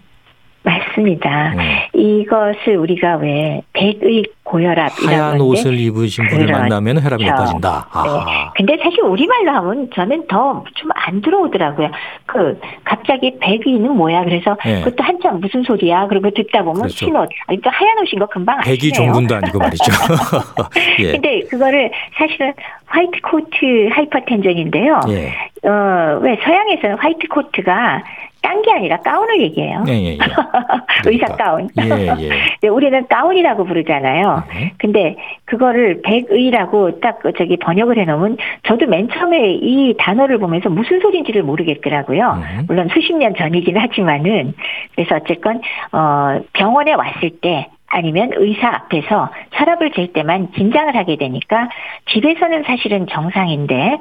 [0.62, 1.54] 맞습니다.
[1.54, 1.88] 네.
[2.02, 6.60] 이것을 우리가 왜 백의 고혈압이라고 하얀 옷을 입으신 분을 그렇죠.
[6.60, 7.70] 만나면 혈압이 높아진다.
[7.94, 7.98] 네.
[8.00, 8.52] 아하.
[8.56, 11.90] 근데 사실 우리말로 하면 저는 더 좀 안 들어오더라고요.
[12.26, 14.24] 그 갑자기 백의는 뭐야?
[14.24, 14.80] 그래서 네.
[14.82, 16.06] 그것도 한참 무슨 소리야?
[16.08, 17.06] 그리고 듣다 보면 그렇죠.
[17.06, 18.76] 흰 옷, 아니 또 하얀 옷인 거 금방 아시네요.
[18.76, 19.84] 백의종군도 아니고 말이죠.
[21.00, 21.12] 예.
[21.12, 22.52] 근데 그거를 사실은
[22.86, 25.00] white coat hypertension인데요.
[25.10, 25.68] 예.
[25.68, 28.02] 어, 왜 서양에서는 white coat가
[28.42, 29.84] 딴 게 아니라 가운을 얘기해요.
[29.88, 30.18] 예, 예, 예.
[31.06, 31.36] 의사 그러니까.
[31.36, 31.68] 가운.
[31.80, 32.30] 예, 예.
[32.62, 34.44] 네, 우리는 가운이라고 부르잖아요.
[34.52, 34.72] 네.
[34.78, 41.42] 근데 그거를 백의라고 딱그 저기 번역을 해놓으면 저도 맨 처음에 이 단어를 보면서 무슨 소리인지를
[41.42, 42.42] 모르겠더라고요.
[42.42, 42.64] 음.
[42.66, 44.54] 물론 수십 년 전이긴 하지만은
[44.94, 45.60] 그래서 어쨌건
[45.92, 51.68] 어 병원에 왔을 때 아니면 의사 앞에서 혈압을 잴 때만 긴장을 하게 되니까
[52.10, 53.98] 집에서는 사실은 정상인데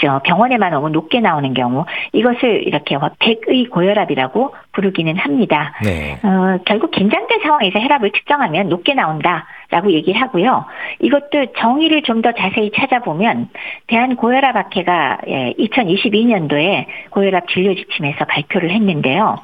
[0.00, 5.72] 저 병원에만 오면 높게 나오는 경우 이것을 이렇게 백의 고혈압이라고 부르기는 합니다.
[5.82, 6.18] 네.
[6.22, 9.46] 어, 결국 긴장된 상황에서 혈압을 측정하면 높게 나온다.
[9.68, 10.64] 라고 얘기를 하고요.
[11.00, 13.48] 이것도 정의를 좀 더 자세히 찾아보면
[13.88, 15.18] 대한고혈압학회가
[15.58, 19.36] 2022년도에 고혈압 진료 지침에서 발표를 했는데요.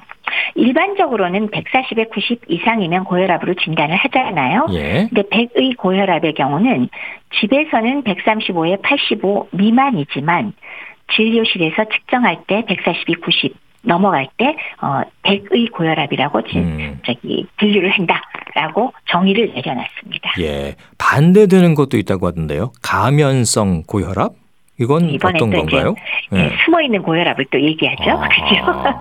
[0.55, 4.66] 일반적으로는 140에 90 이상이면 고혈압으로 진단을 하잖아요.
[4.72, 5.09] 예.
[5.09, 6.88] 근데 100의 고혈압의 경우는
[7.40, 10.53] 집에서는 135에 85 미만이지만
[11.14, 17.00] 진료실에서 측정할 때 142, 90 넘어갈 때 어, 100의 고혈압이라고 지, 음.
[17.05, 20.34] 저기 분류를 한다라고 정의를 내려놨습니다.
[20.40, 20.76] 예.
[20.98, 22.72] 반대되는 것도 있다고 하던데요.
[22.82, 24.41] 가면성 고혈압?
[24.82, 25.94] 이건 이번에 어떤 건가요?
[26.30, 28.10] 네, 숨어 있는 고혈압을 또 얘기하죠.
[28.10, 28.28] 아.
[28.28, 29.00] 그죠?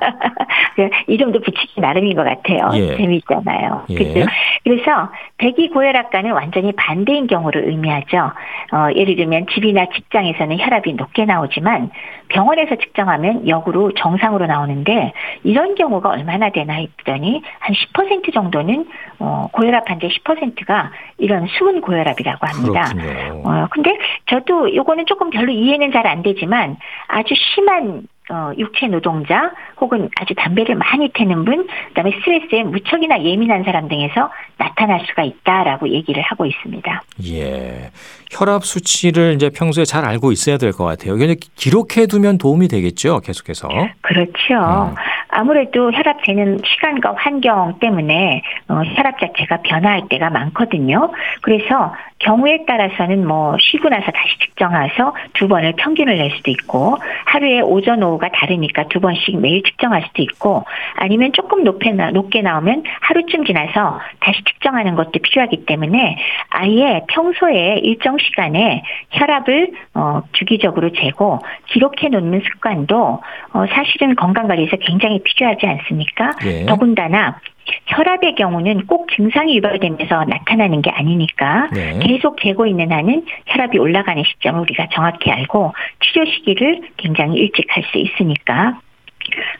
[0.76, 2.70] 그 이름도 붙이기 나름인 것 같아요.
[2.76, 2.96] 예.
[2.96, 3.86] 재미있잖아요.
[3.90, 3.96] 예.
[3.96, 4.26] 그죠?
[4.64, 8.32] 그래서 백이 고혈압과는 완전히 반대인 경우를 의미하죠.
[8.74, 11.90] 어, 예를 들면 집이나 직장에서는 혈압이 높게 나오지만
[12.32, 15.14] 병원에서 측정하면 역으로 정상으로 나오는데
[15.44, 18.88] 이런 경우가 얼마나 되나 했더니 한 10% 정도는
[19.20, 22.94] 어, 고혈압 환자 10%가 이런 숨은 고혈압이라고 합니다.
[22.94, 23.42] 그렇군요.
[23.46, 26.78] 어, 근데 저도 요거는 조금 별로 이해는 잘 안 되지만
[27.08, 33.64] 아주 심한 어, 육체 노동자 혹은 아주 담배를 많이 태는 분, 그다음에 스트레스에 무척이나 예민한
[33.64, 37.04] 사람 등에서 나타날 수가 있다라고 얘기를 하고 있습니다.
[37.28, 37.92] 예.
[38.32, 41.16] 혈압 수치를 이제 평소에 잘 알고 있어야 될 것 같아요.
[41.18, 43.68] 이게 기록해 두면 도움이 되겠죠, 계속해서.
[44.02, 44.54] 그렇죠.
[44.54, 44.96] 음.
[45.34, 51.12] 아무래도 혈압 재는 시간과 환경 때문에 어, 혈압 자체가 변화할 때가 많거든요.
[51.42, 57.62] 그래서 경우에 따라서는 뭐 쉬고 나서 다시 측정해서 두 번을 평균을 낼 수도 있고 하루에
[57.62, 60.66] 오전 오후가 다르니까 두 번씩 매일 측정할 수도 있고
[60.96, 66.18] 아니면 조금 높게, 나, 높게 나오면 하루쯤 지나서 다시 측정하는 것도 필요하기 때문에
[66.50, 73.22] 아예 평소에 일정 시간에 혈압을 어, 주기적으로 재고 기록해 놓는 습관도
[73.54, 76.32] 어, 사실은 건강관리에서 굉장히 필요하지 않습니까?
[76.46, 76.66] 예.
[76.66, 77.40] 더군다나
[77.88, 82.00] 혈압의 경우는 꼭 증상이 유발되면서 나타나는 게 아니니까 네.
[82.02, 87.84] 계속 재고 있는 한은 혈압이 올라가는 시점을 우리가 정확히 알고 치료 시기를 굉장히 일찍 할
[87.92, 88.80] 수 있으니까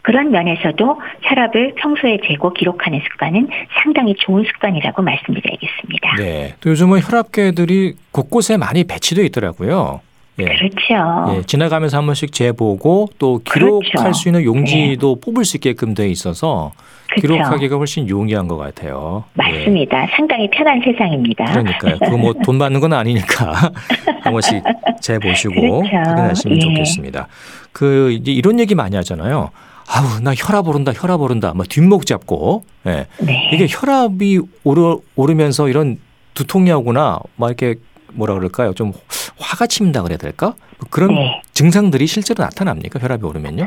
[0.02, 3.48] 그런 면에서도 혈압을 평소에 재고 기록하는 습관은
[3.82, 6.16] 상당히 좋은 습관이라고 말씀드리겠습니다.
[6.16, 6.54] 네.
[6.60, 10.00] 또 요즘은 혈압계들이 곳곳에 많이 배치되어 있더라고요.
[10.38, 10.44] 예.
[10.44, 11.36] 그렇죠.
[11.36, 14.12] 예, 지나가면서 한 번씩 재보고 또 기록할 그렇죠.
[14.14, 16.72] 수 있는 용지도 뽑을 수 있게끔 돼 있어서
[17.10, 17.34] 그렇죠.
[17.34, 19.24] 기록하기가 훨씬 용이한 것 같아요.
[19.46, 19.58] 예.
[19.58, 20.06] 맞습니다.
[20.16, 21.44] 상당히 편한 세상입니다.
[21.44, 21.98] 그러니까요.
[22.04, 23.52] 그거 뭐 돈 받는 건 아니니까
[24.22, 24.62] 한 번씩
[25.00, 25.96] 재보시고 그렇죠.
[26.10, 26.60] 확인하시면 예.
[26.60, 27.28] 좋겠습니다.
[27.72, 29.50] 그 이제 이런 얘기 많이 하잖아요.
[29.86, 31.52] 아우 나 혈압 오른다, 혈압 오른다.
[31.54, 32.64] 막 뒷목 잡고.
[32.86, 33.06] 예.
[33.20, 33.50] 네.
[33.52, 35.98] 이게 혈압이 오르, 오르면서 이런
[36.32, 37.74] 두통이 오거나 막 이렇게
[38.14, 38.72] 뭐라 그럴까요?
[38.74, 38.92] 좀
[39.38, 40.54] 화가 침다 그래야 될까?
[40.78, 41.42] 뭐 그런 네.
[41.52, 42.98] 증상들이 실제로 나타납니까?
[43.00, 43.66] 혈압이 오르면요?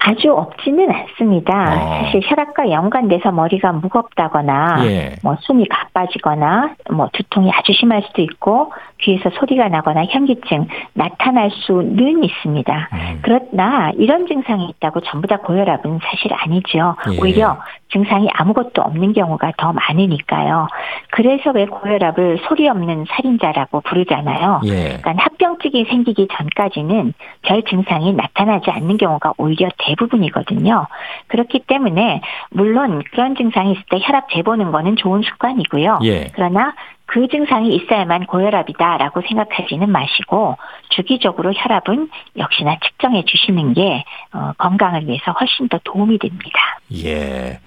[0.00, 1.52] 아주 없지는 않습니다.
[1.74, 2.04] 어.
[2.04, 5.16] 사실 혈압과 연관돼서 머리가 무겁다거나 예.
[5.22, 12.22] 뭐 숨이 가빠지거나 뭐 두통이 아주 심할 수도 있고 귀에서 소리가 나거나 현기증 나타날 수는
[12.24, 12.88] 있습니다.
[12.92, 13.18] 음.
[13.22, 16.94] 그러나 이런 증상이 있다고 전부 다 고혈압은 사실 아니죠.
[17.12, 17.18] 예.
[17.20, 17.58] 오히려
[17.90, 20.68] 증상이 아무것도 없는 경우가 더 많으니까요.
[21.10, 24.60] 그래서 왜 고혈압을 소리 없는 살인자라고 부르잖아요.
[24.64, 24.98] 예.
[25.00, 30.86] 그러니까 합병증이 생기기 전까지는 별 증상이 나타나지 않는 경우가 오히려 대부분이거든요.
[31.28, 32.20] 그렇기 때문에
[32.50, 36.00] 물론 그런 증상이 있을 때 혈압 재보는 거는 좋은 습관이고요.
[36.04, 36.26] 예.
[36.34, 36.74] 그러나
[37.08, 40.56] 그 증상이 있어야만 고혈압이다라고 생각하지는 마시고
[40.90, 46.78] 주기적으로 혈압은 역시나 측정해 주시는 게 어, 건강을 위해서 훨씬 더 도움이 됩니다.
[46.92, 47.60] 예.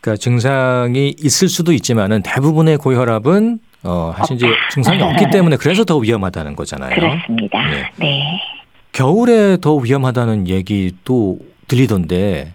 [0.00, 5.96] 그러니까 증상이 있을 수도 있지만은 대부분의 고혈압은 어, 사실 이제 증상이 없기 때문에 그래서 더
[5.96, 6.94] 위험하다는 거잖아요.
[6.94, 7.58] 그렇습니다.
[7.72, 7.90] 예.
[7.96, 8.40] 네.
[8.92, 12.52] 겨울에 더 위험하다는 얘기도 들리던데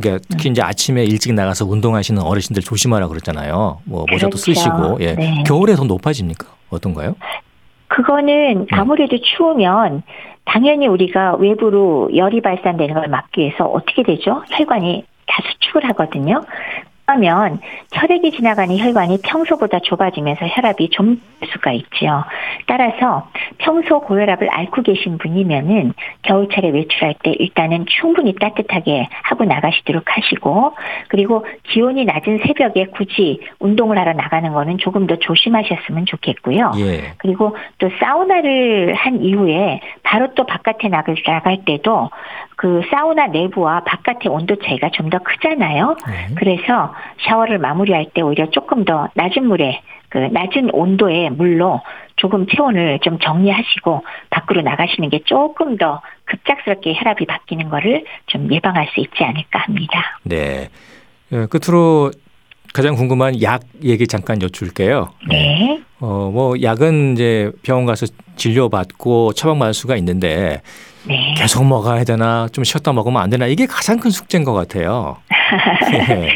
[0.00, 0.52] 그러니까 특히 음.
[0.52, 3.80] 이제 아침에 일찍 나가서 운동하시는 어르신들 조심하라 그러잖아요.
[3.84, 4.36] 뭐 모자도 그렇죠.
[4.36, 5.14] 쓰시고 예.
[5.14, 5.42] 네.
[5.46, 6.46] 겨울에 더 높아집니까?
[6.70, 7.14] 어떤가요?
[7.88, 8.66] 그거는 네.
[8.70, 10.02] 아무래도 추우면
[10.44, 14.42] 당연히 우리가 외부로 열이 발산되는 걸 막기 위해서 어떻게 되죠?
[14.50, 16.42] 혈관이 다 수축을 하거든요.
[17.10, 17.58] 그러면
[17.92, 21.18] 혈액이 지나가는 혈관이 평소보다 좁아지면서 혈압이 좀될
[21.52, 22.22] 수가 있지요.
[22.66, 25.92] 따라서 평소 고혈압을 앓고 계신 분이면은
[26.22, 30.76] 겨울철에 외출할 때 일단은 충분히 따뜻하게 하고 나가시도록 하시고
[31.08, 36.72] 그리고 기온이 낮은 새벽에 굳이 운동을 하러 나가는 거는 조금 더 조심하셨으면 좋겠고요.
[36.78, 37.14] 예.
[37.18, 42.08] 그리고 또 사우나를 한 이후에 바로 또 바깥에 나갈, 나갈 때도
[42.60, 45.96] 그 사우나 내부와 바깥의 온도 차이가 좀 더 크잖아요.
[46.06, 46.34] 네.
[46.36, 46.94] 그래서
[47.26, 49.80] 샤워를 마무리할 때 오히려 조금 더 낮은 물에
[50.10, 51.80] 그 낮은 온도의 물로
[52.16, 58.88] 조금 체온을 좀 정리하시고 밖으로 나가시는 게 조금 더 급작스럽게 혈압이 바뀌는 거를 좀 예방할
[58.92, 60.20] 수 있지 않을까 합니다.
[60.24, 60.68] 네.
[61.32, 62.10] 예, 끝으로
[62.74, 65.08] 가장 궁금한 약 얘기 잠깐 여쭐게요.
[65.30, 65.80] 네.
[65.98, 68.06] 어, 뭐 약은 이제 병원 가서
[68.36, 70.60] 진료받고 처방받을 수가 있는데
[71.06, 71.34] 네.
[71.36, 75.16] 계속 먹어야 되나 좀 쉬었다 먹으면 안 되나 이게 가장 큰 숙제인 것 같아요.
[75.94, 76.28] 예.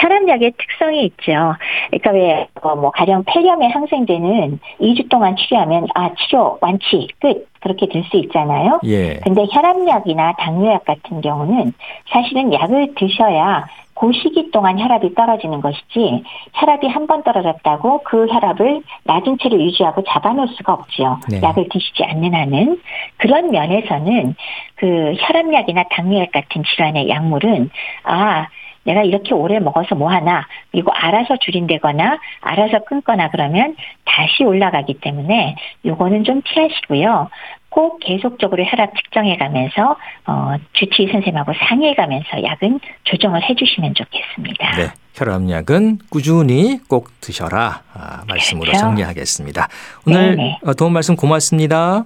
[0.00, 1.54] 혈압약의 특성이 있죠.
[1.90, 7.48] 그러니까 왜, 어, 뭐, 가령 폐렴의 항생제는 2주 동안 치료하면, 아, 치료 완치, 끝.
[7.60, 8.80] 그렇게 될 수 있잖아요.
[8.84, 9.16] 예.
[9.22, 11.74] 근데 혈압약이나 당뇨약 같은 경우는
[12.10, 13.66] 사실은 약을 드셔야
[14.00, 16.24] 그 시기 동안 혈압이 떨어지는 것이지
[16.54, 21.18] 혈압이 한 번 떨어졌다고 그 혈압을 낮은 채로 유지하고 잡아놓을 수가 없지요.
[21.28, 21.40] 네.
[21.42, 22.80] 약을 드시지 않는 한은
[23.16, 24.34] 그런 면에서는
[24.76, 27.70] 그 혈압약이나 당뇨약 같은 질환의 약물은
[28.04, 28.46] 아
[28.84, 35.56] 내가 이렇게 오래 먹어서 뭐 하나 그리고 알아서 줄인다거나 알아서 끊거나 그러면 다시 올라가기 때문에
[35.84, 37.28] 요거는 좀 피하시고요.
[37.70, 39.96] 꼭 계속적으로 혈압 측정해 가면서
[40.26, 44.76] 어, 주치의 선생님하고 상의해 가면서 약은 조정을 해 주시면 좋겠습니다.
[44.76, 44.92] 네.
[45.14, 47.82] 혈압약은 꾸준히 꼭 드셔라.
[47.94, 48.80] 아, 말씀으로 그렇죠.
[48.80, 49.68] 정리하겠습니다.
[50.06, 50.58] 오늘 네네.
[50.64, 52.04] 어, 도움 말씀 고맙습니다.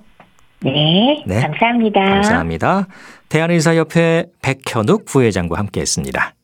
[0.60, 1.40] 네, 네.
[1.40, 2.00] 감사합니다.
[2.00, 2.86] 감사합니다.
[3.28, 6.34] 대한의사협회 백현욱 부회장과 함께했습니다.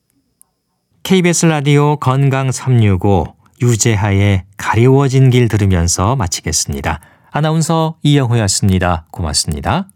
[1.03, 6.99] KBS 라디오 건강 365 유재하의 가리워진 길 들으면서 마치겠습니다.
[7.31, 9.05] 아나운서 이영호였습니다.
[9.09, 9.87] 고맙습니다.